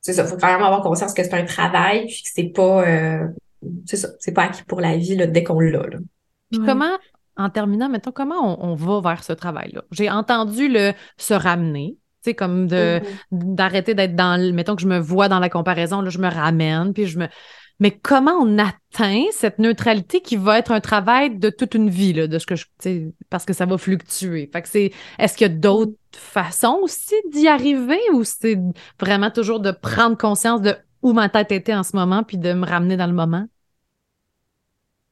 [0.00, 2.84] c'est ça, faut quand même avoir conscience que c'est un travail, puis que c'est pas...
[3.86, 5.82] c'est ça, c'est pas acquis pour la vie là, dès qu'on l'a.
[6.50, 6.96] Puis comment,
[7.36, 9.82] en terminant, mettons, comment on, on va vers ce travail-là?
[9.90, 13.54] J'ai entendu le se ramener, sais, comme de mm-hmm.
[13.54, 14.52] d'arrêter d'être dans le.
[14.52, 17.28] Mettons que je me vois dans la comparaison, là, je me ramène, puis je me.
[17.80, 22.12] Mais comment on atteint cette neutralité qui va être un travail de toute une vie,
[22.12, 22.66] là, de ce que je.
[23.30, 24.48] Parce que ça va fluctuer.
[24.52, 24.92] Fait que c'est.
[25.18, 28.58] Est-ce qu'il y a d'autres façons aussi d'y arriver ou c'est
[29.00, 32.52] vraiment toujours de prendre conscience de où ma tête était en ce moment puis de
[32.52, 33.46] me ramener dans le moment?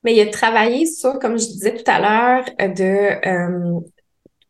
[0.04, 3.80] Mais il y a travaillé sur, comme je disais tout à l'heure, de euh,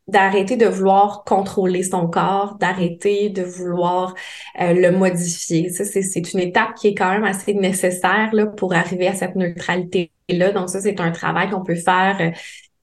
[0.09, 4.14] d'arrêter de vouloir contrôler son corps, d'arrêter de vouloir
[4.61, 5.70] euh, le modifier.
[5.70, 9.36] Ça, c'est une étape qui est quand même assez nécessaire là, pour arriver à cette
[9.36, 10.50] neutralité-là.
[10.53, 12.32] Donc ça, c'est un travail qu'on peut faire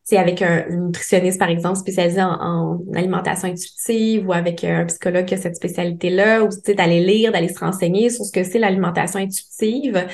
[0.10, 5.26] c'est euh, avec un, nutritionniste, par exemple, spécialisé en, alimentation intuitive ou avec un psychologue
[5.26, 9.20] qui a cette spécialité-là, ou d'aller lire, d'aller se renseigner sur ce que c'est l'alimentation
[9.20, 10.08] intuitive.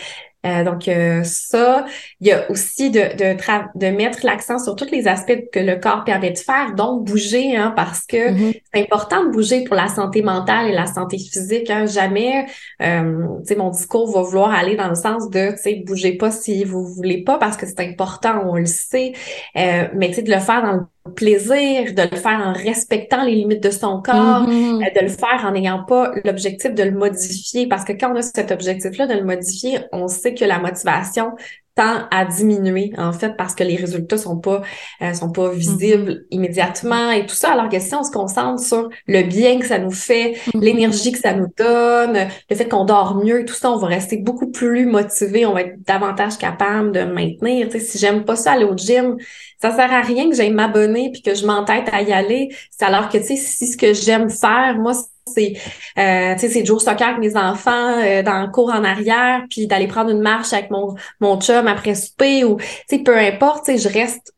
[0.45, 1.85] Euh, donc euh, ça,
[2.19, 5.77] il y a aussi de, de, de mettre l'accent sur tous les aspects que le
[5.77, 8.61] corps permet de faire, donc bouger, hein, parce que mm-hmm.
[8.73, 11.69] c'est important de bouger pour la santé mentale et la santé physique.
[11.69, 11.85] Hein.
[11.85, 12.45] Jamais,
[12.81, 16.13] euh, tu sais, mon discours va vouloir aller dans le sens de, tu sais, bougez
[16.13, 19.13] pas si vous voulez pas, parce que c'est important, on le sait,
[19.55, 20.81] mais tu sais, de le faire dans le
[21.15, 24.83] plaisir, de le faire en respectant les limites de son corps, mm-hmm.
[24.83, 27.67] euh, de le faire en n'ayant pas l'objectif de le modifier.
[27.67, 31.33] Parce que quand on a cet objectif-là de le modifier, on sait que la motivation
[31.75, 34.61] tend à diminuer en fait parce que les résultats sont pas
[35.01, 36.25] euh, sont pas visibles mm-hmm.
[36.31, 39.77] immédiatement et tout ça alors que si on se concentre sur le bien que ça
[39.77, 40.61] nous fait mm-hmm.
[40.61, 44.17] l'énergie que ça nous donne le fait qu'on dort mieux tout ça on va rester
[44.17, 48.37] beaucoup plus motivé on va être davantage capable de maintenir tu sais si j'aime pas
[48.37, 49.17] ça aller au gym
[49.61, 52.85] ça sert à rien que j'aille m'abonner puis que je m'entête à y aller c'est
[52.85, 54.93] alors que tu sais si ce que j'aime faire moi
[55.27, 55.53] c'est
[55.97, 59.67] euh, c'est jouer au soccer avec mes enfants euh, dans le cours en arrière, puis
[59.67, 62.57] d'aller prendre une marche avec mon, mon chum après souper ou
[63.03, 64.33] peu importe, je reste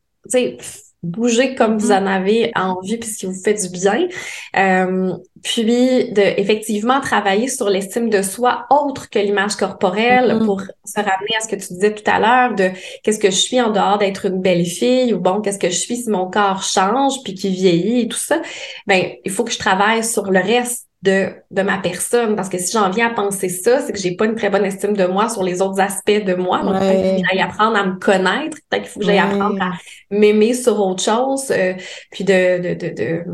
[1.02, 2.02] bouger comme vous mm-hmm.
[2.02, 4.08] en avez envie puis ce qui vous fait du bien.
[4.56, 5.64] Euh, puis
[6.12, 10.44] de effectivement travailler sur l'estime de soi autre que l'image corporelle mm-hmm.
[10.44, 12.70] pour se ramener à ce que tu disais tout à l'heure de
[13.02, 15.78] qu'est-ce que je suis en dehors d'être une belle fille ou bon qu'est-ce que je
[15.78, 18.40] suis si mon corps change puis qui vieillit et tout ça.
[18.86, 22.34] Ben il faut que je travaille sur le reste de, de ma personne.
[22.36, 24.64] Parce que si j'en viens à penser ça, c'est que j'ai pas une très bonne
[24.64, 26.62] estime de moi sur les autres aspects de moi.
[26.62, 28.56] Donc, peut-être qu'il faut apprendre à me connaître.
[28.68, 29.72] Peut-être qu'il faut que j'aille apprendre à
[30.10, 31.50] m'aimer sur autre chose.
[31.50, 31.74] Euh,
[32.10, 33.24] puis de, de, de, de,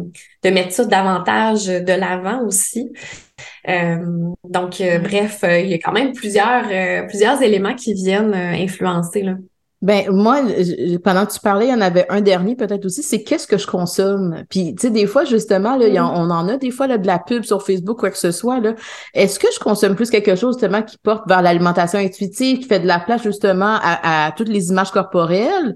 [0.42, 2.92] de, mettre ça davantage de l'avant aussi.
[3.68, 3.96] Euh,
[4.44, 6.64] donc, euh, bref, il y a quand même plusieurs,
[7.08, 9.22] plusieurs éléments qui viennent influencer.
[9.22, 9.34] Là.
[9.84, 10.40] Ben moi,
[11.04, 13.58] pendant que tu parlais, il y en avait un dernier peut-être aussi, c'est qu'est-ce que
[13.58, 14.42] je consomme?
[14.48, 16.10] Puis tu sais, des fois justement, là, mm.
[16.16, 18.60] on en a des fois là, de la pub sur Facebook, quoi que ce soit.
[18.60, 18.74] Là.
[19.12, 22.80] Est-ce que je consomme plus quelque chose justement qui porte vers l'alimentation intuitive, qui fait
[22.80, 25.74] de la place justement à, à toutes les images corporelles,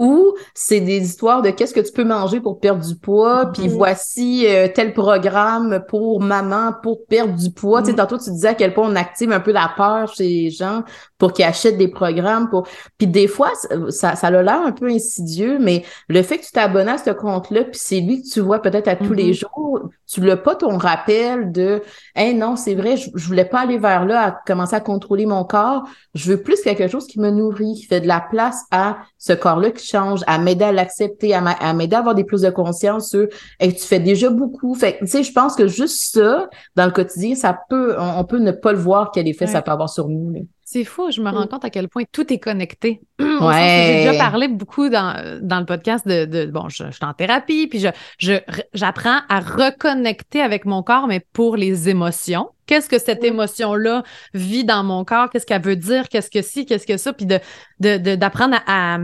[0.00, 3.64] ou c'est des histoires de qu'est-ce que tu peux manger pour perdre du poids, puis
[3.64, 3.76] mm-hmm.
[3.76, 7.82] voici euh, tel programme pour maman pour perdre du poids.
[7.82, 7.96] Tu sais, mm-hmm.
[7.96, 10.84] tantôt tu disais à quel point on active un peu la peur chez les gens
[11.20, 12.50] pour qu'ils achètent des programmes.
[12.50, 12.66] Pour...
[12.98, 13.52] Puis des fois,
[13.90, 17.10] ça, ça a l'air un peu insidieux, mais le fait que tu t'abonnes à ce
[17.10, 19.40] compte-là, puis c'est lui que tu vois peut-être à tous les mm-hmm.
[19.40, 21.82] jours, tu l'as pas ton rappel de
[22.16, 25.26] «Hey, non, c'est vrai, je, je voulais pas aller vers là, à commencer à contrôler
[25.26, 25.84] mon corps.
[26.14, 29.32] Je veux plus quelque chose qui me nourrit, qui fait de la place à ce
[29.32, 33.10] corps-là qui change, à m'aider à l'accepter, à m'aider à avoir des plus de conscience
[33.10, 33.28] sur
[33.60, 34.74] et tu fais déjà beaucoup.
[34.74, 38.38] Fait tu sais, je pense que juste ça, dans le quotidien, ça peut, on, peut
[38.38, 40.32] ne pas le voir quel effet ça peut avoir sur nous.
[40.72, 41.48] C'est fou, je me rends mm.
[41.48, 43.00] compte à quel point tout est connecté.
[43.40, 44.02] Ouais.
[44.04, 47.14] J'ai déjà parlé beaucoup dans, dans le podcast de, de bon, je, je, suis en
[47.14, 47.80] thérapie, puis
[48.18, 48.38] je,
[48.74, 52.50] j'apprends à reconnecter avec mon corps, mais pour les émotions.
[52.66, 54.02] Qu'est-ce que cette émotion-là
[54.34, 55.30] vit dans mon corps?
[55.30, 56.08] Qu'est-ce qu'elle veut dire?
[56.10, 56.66] Qu'est-ce que si?
[56.66, 57.14] Qu'est-ce que ça?
[57.14, 57.40] Puis de,
[57.80, 58.98] de, d'apprendre à,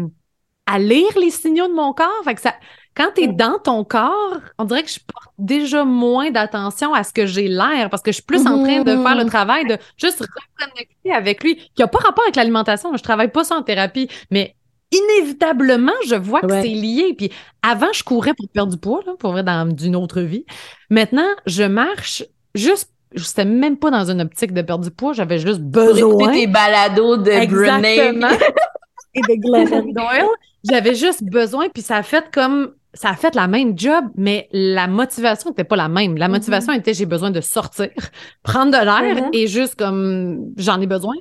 [0.66, 2.22] à, lire les signaux de mon corps.
[2.24, 2.54] Fait que ça,
[2.96, 7.04] quand tu es dans ton corps, on dirait que je porte déjà moins d'attention à
[7.04, 9.28] ce que j'ai l'air parce que je suis plus en train de faire le mmh.
[9.28, 12.96] travail de juste reconnecter avec lui, qui n'a pas rapport avec l'alimentation.
[12.96, 14.56] Je travaille pas ça en thérapie, mais
[14.92, 17.14] inévitablement, je vois que c'est lié.
[17.16, 17.30] Puis
[17.62, 20.46] avant, je courais pour perdre du poids, là, pour vrai, dans d'une autre vie.
[20.88, 22.24] Maintenant, je marche
[22.54, 26.32] juste je n'étais même pas dans une optique de perdre du poids, j'avais juste besoin.
[26.32, 28.28] tes balados de Exactement.
[29.14, 30.26] et de Glennon Doyle.
[30.68, 34.48] J'avais juste besoin, puis ça a fait comme ça a fait la même job, mais
[34.52, 36.16] la motivation n'était pas la même.
[36.16, 36.78] La motivation mm-hmm.
[36.78, 37.90] était j'ai besoin de sortir,
[38.42, 39.30] prendre de l'air mm-hmm.
[39.32, 41.14] et juste comme j'en ai besoin.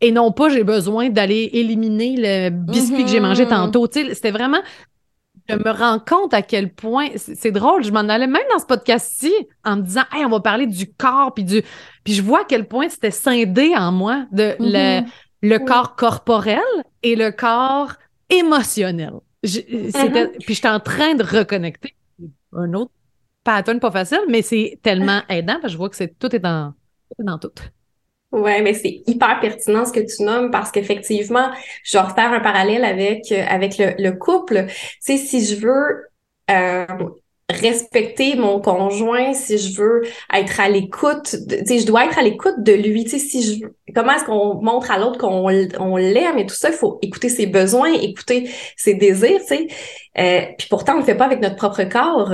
[0.00, 3.70] Et non pas j'ai besoin d'aller éliminer le biscuit que j'ai mangé mm-hmm.
[3.70, 3.86] tantôt.
[3.90, 4.60] C'était vraiment.
[5.48, 7.82] Je me rends compte à quel point c'est drôle.
[7.82, 9.32] Je m'en allais même dans ce podcast-ci
[9.64, 11.62] en me disant Hey, on va parler du corps puis du.
[12.04, 15.02] Puis je vois à quel point c'était scindé en moi de le,
[15.42, 16.60] le corps corporel
[17.02, 17.94] et le corps
[18.28, 19.12] émotionnel.
[19.44, 20.38] Uh-huh.
[20.44, 21.94] Puis j'étais en train de reconnecter
[22.52, 22.92] un autre
[23.44, 26.40] pattern pas facile, mais c'est tellement aidant parce que je vois que c'est tout est
[26.40, 26.74] dans,
[27.16, 27.52] tout dans tout.
[28.32, 31.50] Ouais, mais c'est hyper pertinent ce que tu nommes parce qu'effectivement,
[31.82, 34.66] je vais refaire un parallèle avec euh, avec le, le couple.
[34.68, 36.04] Tu sais, si je veux
[36.50, 36.86] euh,
[37.50, 42.22] respecter mon conjoint, si je veux être à l'écoute, tu sais, je dois être à
[42.22, 45.48] l'écoute de lui, tu sais, si je comment est-ce qu'on montre à l'autre qu'on
[45.80, 49.66] on l'aime et tout ça, il faut écouter ses besoins, écouter ses désirs, tu sais.
[50.18, 52.32] Euh, puis pourtant, on le fait pas avec notre propre corps.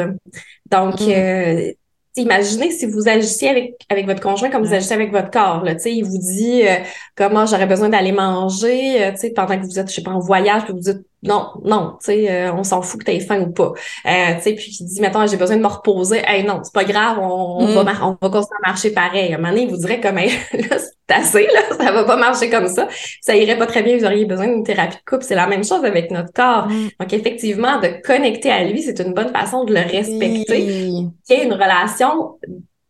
[0.70, 1.10] Donc, mm.
[1.10, 1.72] euh,
[2.16, 5.62] imaginez si vous agissiez avec, avec votre conjoint comme vous agissez avec votre corps.
[5.64, 6.76] Là, il vous dit euh,
[7.14, 10.64] comment j'aurais besoin d'aller manger euh, pendant que vous êtes, je sais pas, en voyage,
[10.64, 13.40] puis vous dites non, non, tu sais, euh, on s'en fout que tu aies faim
[13.40, 13.72] ou pas.
[14.06, 16.22] Euh, tu sais, puis il dit, maintenant j'ai besoin de me reposer.
[16.26, 17.98] Hey, non, c'est pas grave, on, va, mm.
[18.02, 19.32] on va continuer à marcher pareil.
[19.32, 22.04] À un moment donné, il vous dirait comme, hey, là, c'est assez, là, ça va
[22.04, 22.88] pas marcher comme ça.
[23.20, 25.24] Ça irait pas très bien, vous auriez besoin d'une thérapie de couple.
[25.24, 26.68] C'est la même chose avec notre corps.
[26.68, 26.88] Mm.
[27.00, 30.44] Donc, effectivement, de connecter à lui, c'est une bonne façon de le respecter.
[30.46, 32.38] Qu'il y ait une relation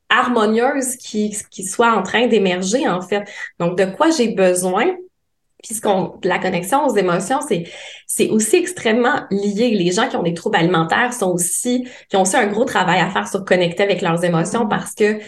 [0.09, 3.25] harmonieuse qui, qui soit en train d'émerger, en fait.
[3.59, 4.95] Donc, de quoi j'ai besoin?
[5.63, 5.81] Puis
[6.25, 7.65] la connexion aux émotions, c'est,
[8.07, 9.71] c'est aussi extrêmement lié.
[9.71, 13.01] Les gens qui ont des troubles alimentaires sont aussi, qui ont aussi un gros travail
[13.01, 14.69] à faire sur connecter avec leurs émotions mm-hmm.
[14.69, 15.19] parce que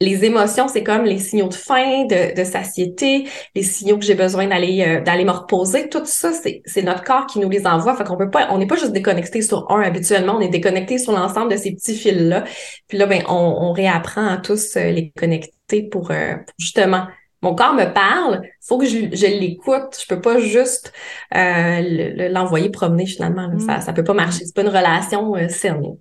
[0.00, 4.14] les émotions, c'est comme les signaux de faim, de, de satiété, les signaux que j'ai
[4.14, 5.88] besoin d'aller euh, d'aller me reposer.
[5.88, 7.96] Tout ça, c'est, c'est notre corps qui nous les envoie.
[7.96, 10.98] Fait qu'on peut pas, on n'est pas juste déconnecté sur un habituellement, on est déconnecté
[10.98, 12.44] sur l'ensemble de ces petits fils-là.
[12.88, 17.06] Puis là, ben, on, on réapprend à tous euh, les connecter pour, euh, pour justement
[17.46, 19.98] mon corps me parle, faut que je, l'écoute.
[20.00, 20.92] Je peux pas juste
[21.34, 23.48] euh, l'envoyer promener finalement.
[23.58, 23.80] Ça, mm.
[23.82, 24.44] ça peut pas marcher.
[24.44, 25.96] C'est pas une relation euh, saine.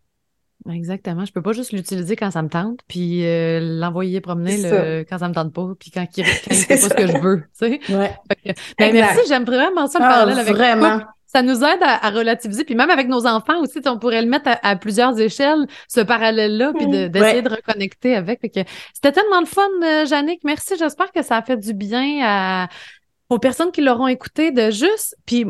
[0.67, 1.25] Exactement.
[1.25, 5.19] Je peux pas juste l'utiliser quand ça me tente, puis euh, l'envoyer promener le, quand
[5.19, 7.43] ça me tente pas, puis quand il, quand fait pas ce que je veux.
[7.59, 7.93] Tu sais?
[7.93, 8.15] Ouais.
[8.79, 11.01] Ben, merci, j'aime vraiment ça le ah, parallèle avec vraiment
[11.36, 12.63] ça nous aide à, relativiser.
[12.63, 16.71] Puis même avec nos enfants aussi, on pourrait le mettre à, plusieurs échelles, ce parallèle-là,
[16.73, 18.39] puis d'essayer de, reconnecter avec.
[18.93, 20.41] C'était tellement de fun, euh, Jannick.
[20.45, 20.75] Merci.
[20.79, 22.67] J'espère que ça a fait du bien
[23.29, 25.17] aux personnes qui l'auront écouté de juste.
[25.25, 25.45] Puis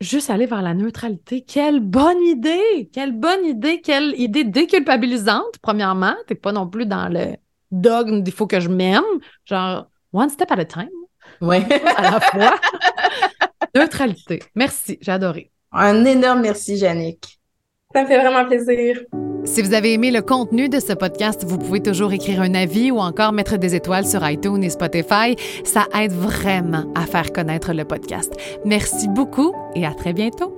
[0.00, 1.42] juste aller vers la neutralité.
[1.42, 2.88] Quelle bonne idée!
[2.90, 3.82] Quelle bonne idée!
[3.82, 6.14] Quelle idée déculpabilisante, premièrement.
[6.26, 7.36] T'es pas non plus dans le
[7.70, 9.04] dogme il faut que je m'aime.
[9.44, 10.88] Genre, one step at a time.
[11.42, 11.66] Ouais.
[11.96, 12.54] à la fois.
[13.74, 14.40] Neutralité.
[14.54, 15.50] Merci, j'ai adoré.
[15.72, 17.38] Un énorme merci, Jannick.
[17.94, 19.00] Ça me fait vraiment plaisir.
[19.44, 22.90] Si vous avez aimé le contenu de ce podcast, vous pouvez toujours écrire un avis
[22.90, 25.36] ou encore mettre des étoiles sur iTunes et Spotify.
[25.64, 28.32] Ça aide vraiment à faire connaître le podcast.
[28.64, 30.57] Merci beaucoup et à très bientôt.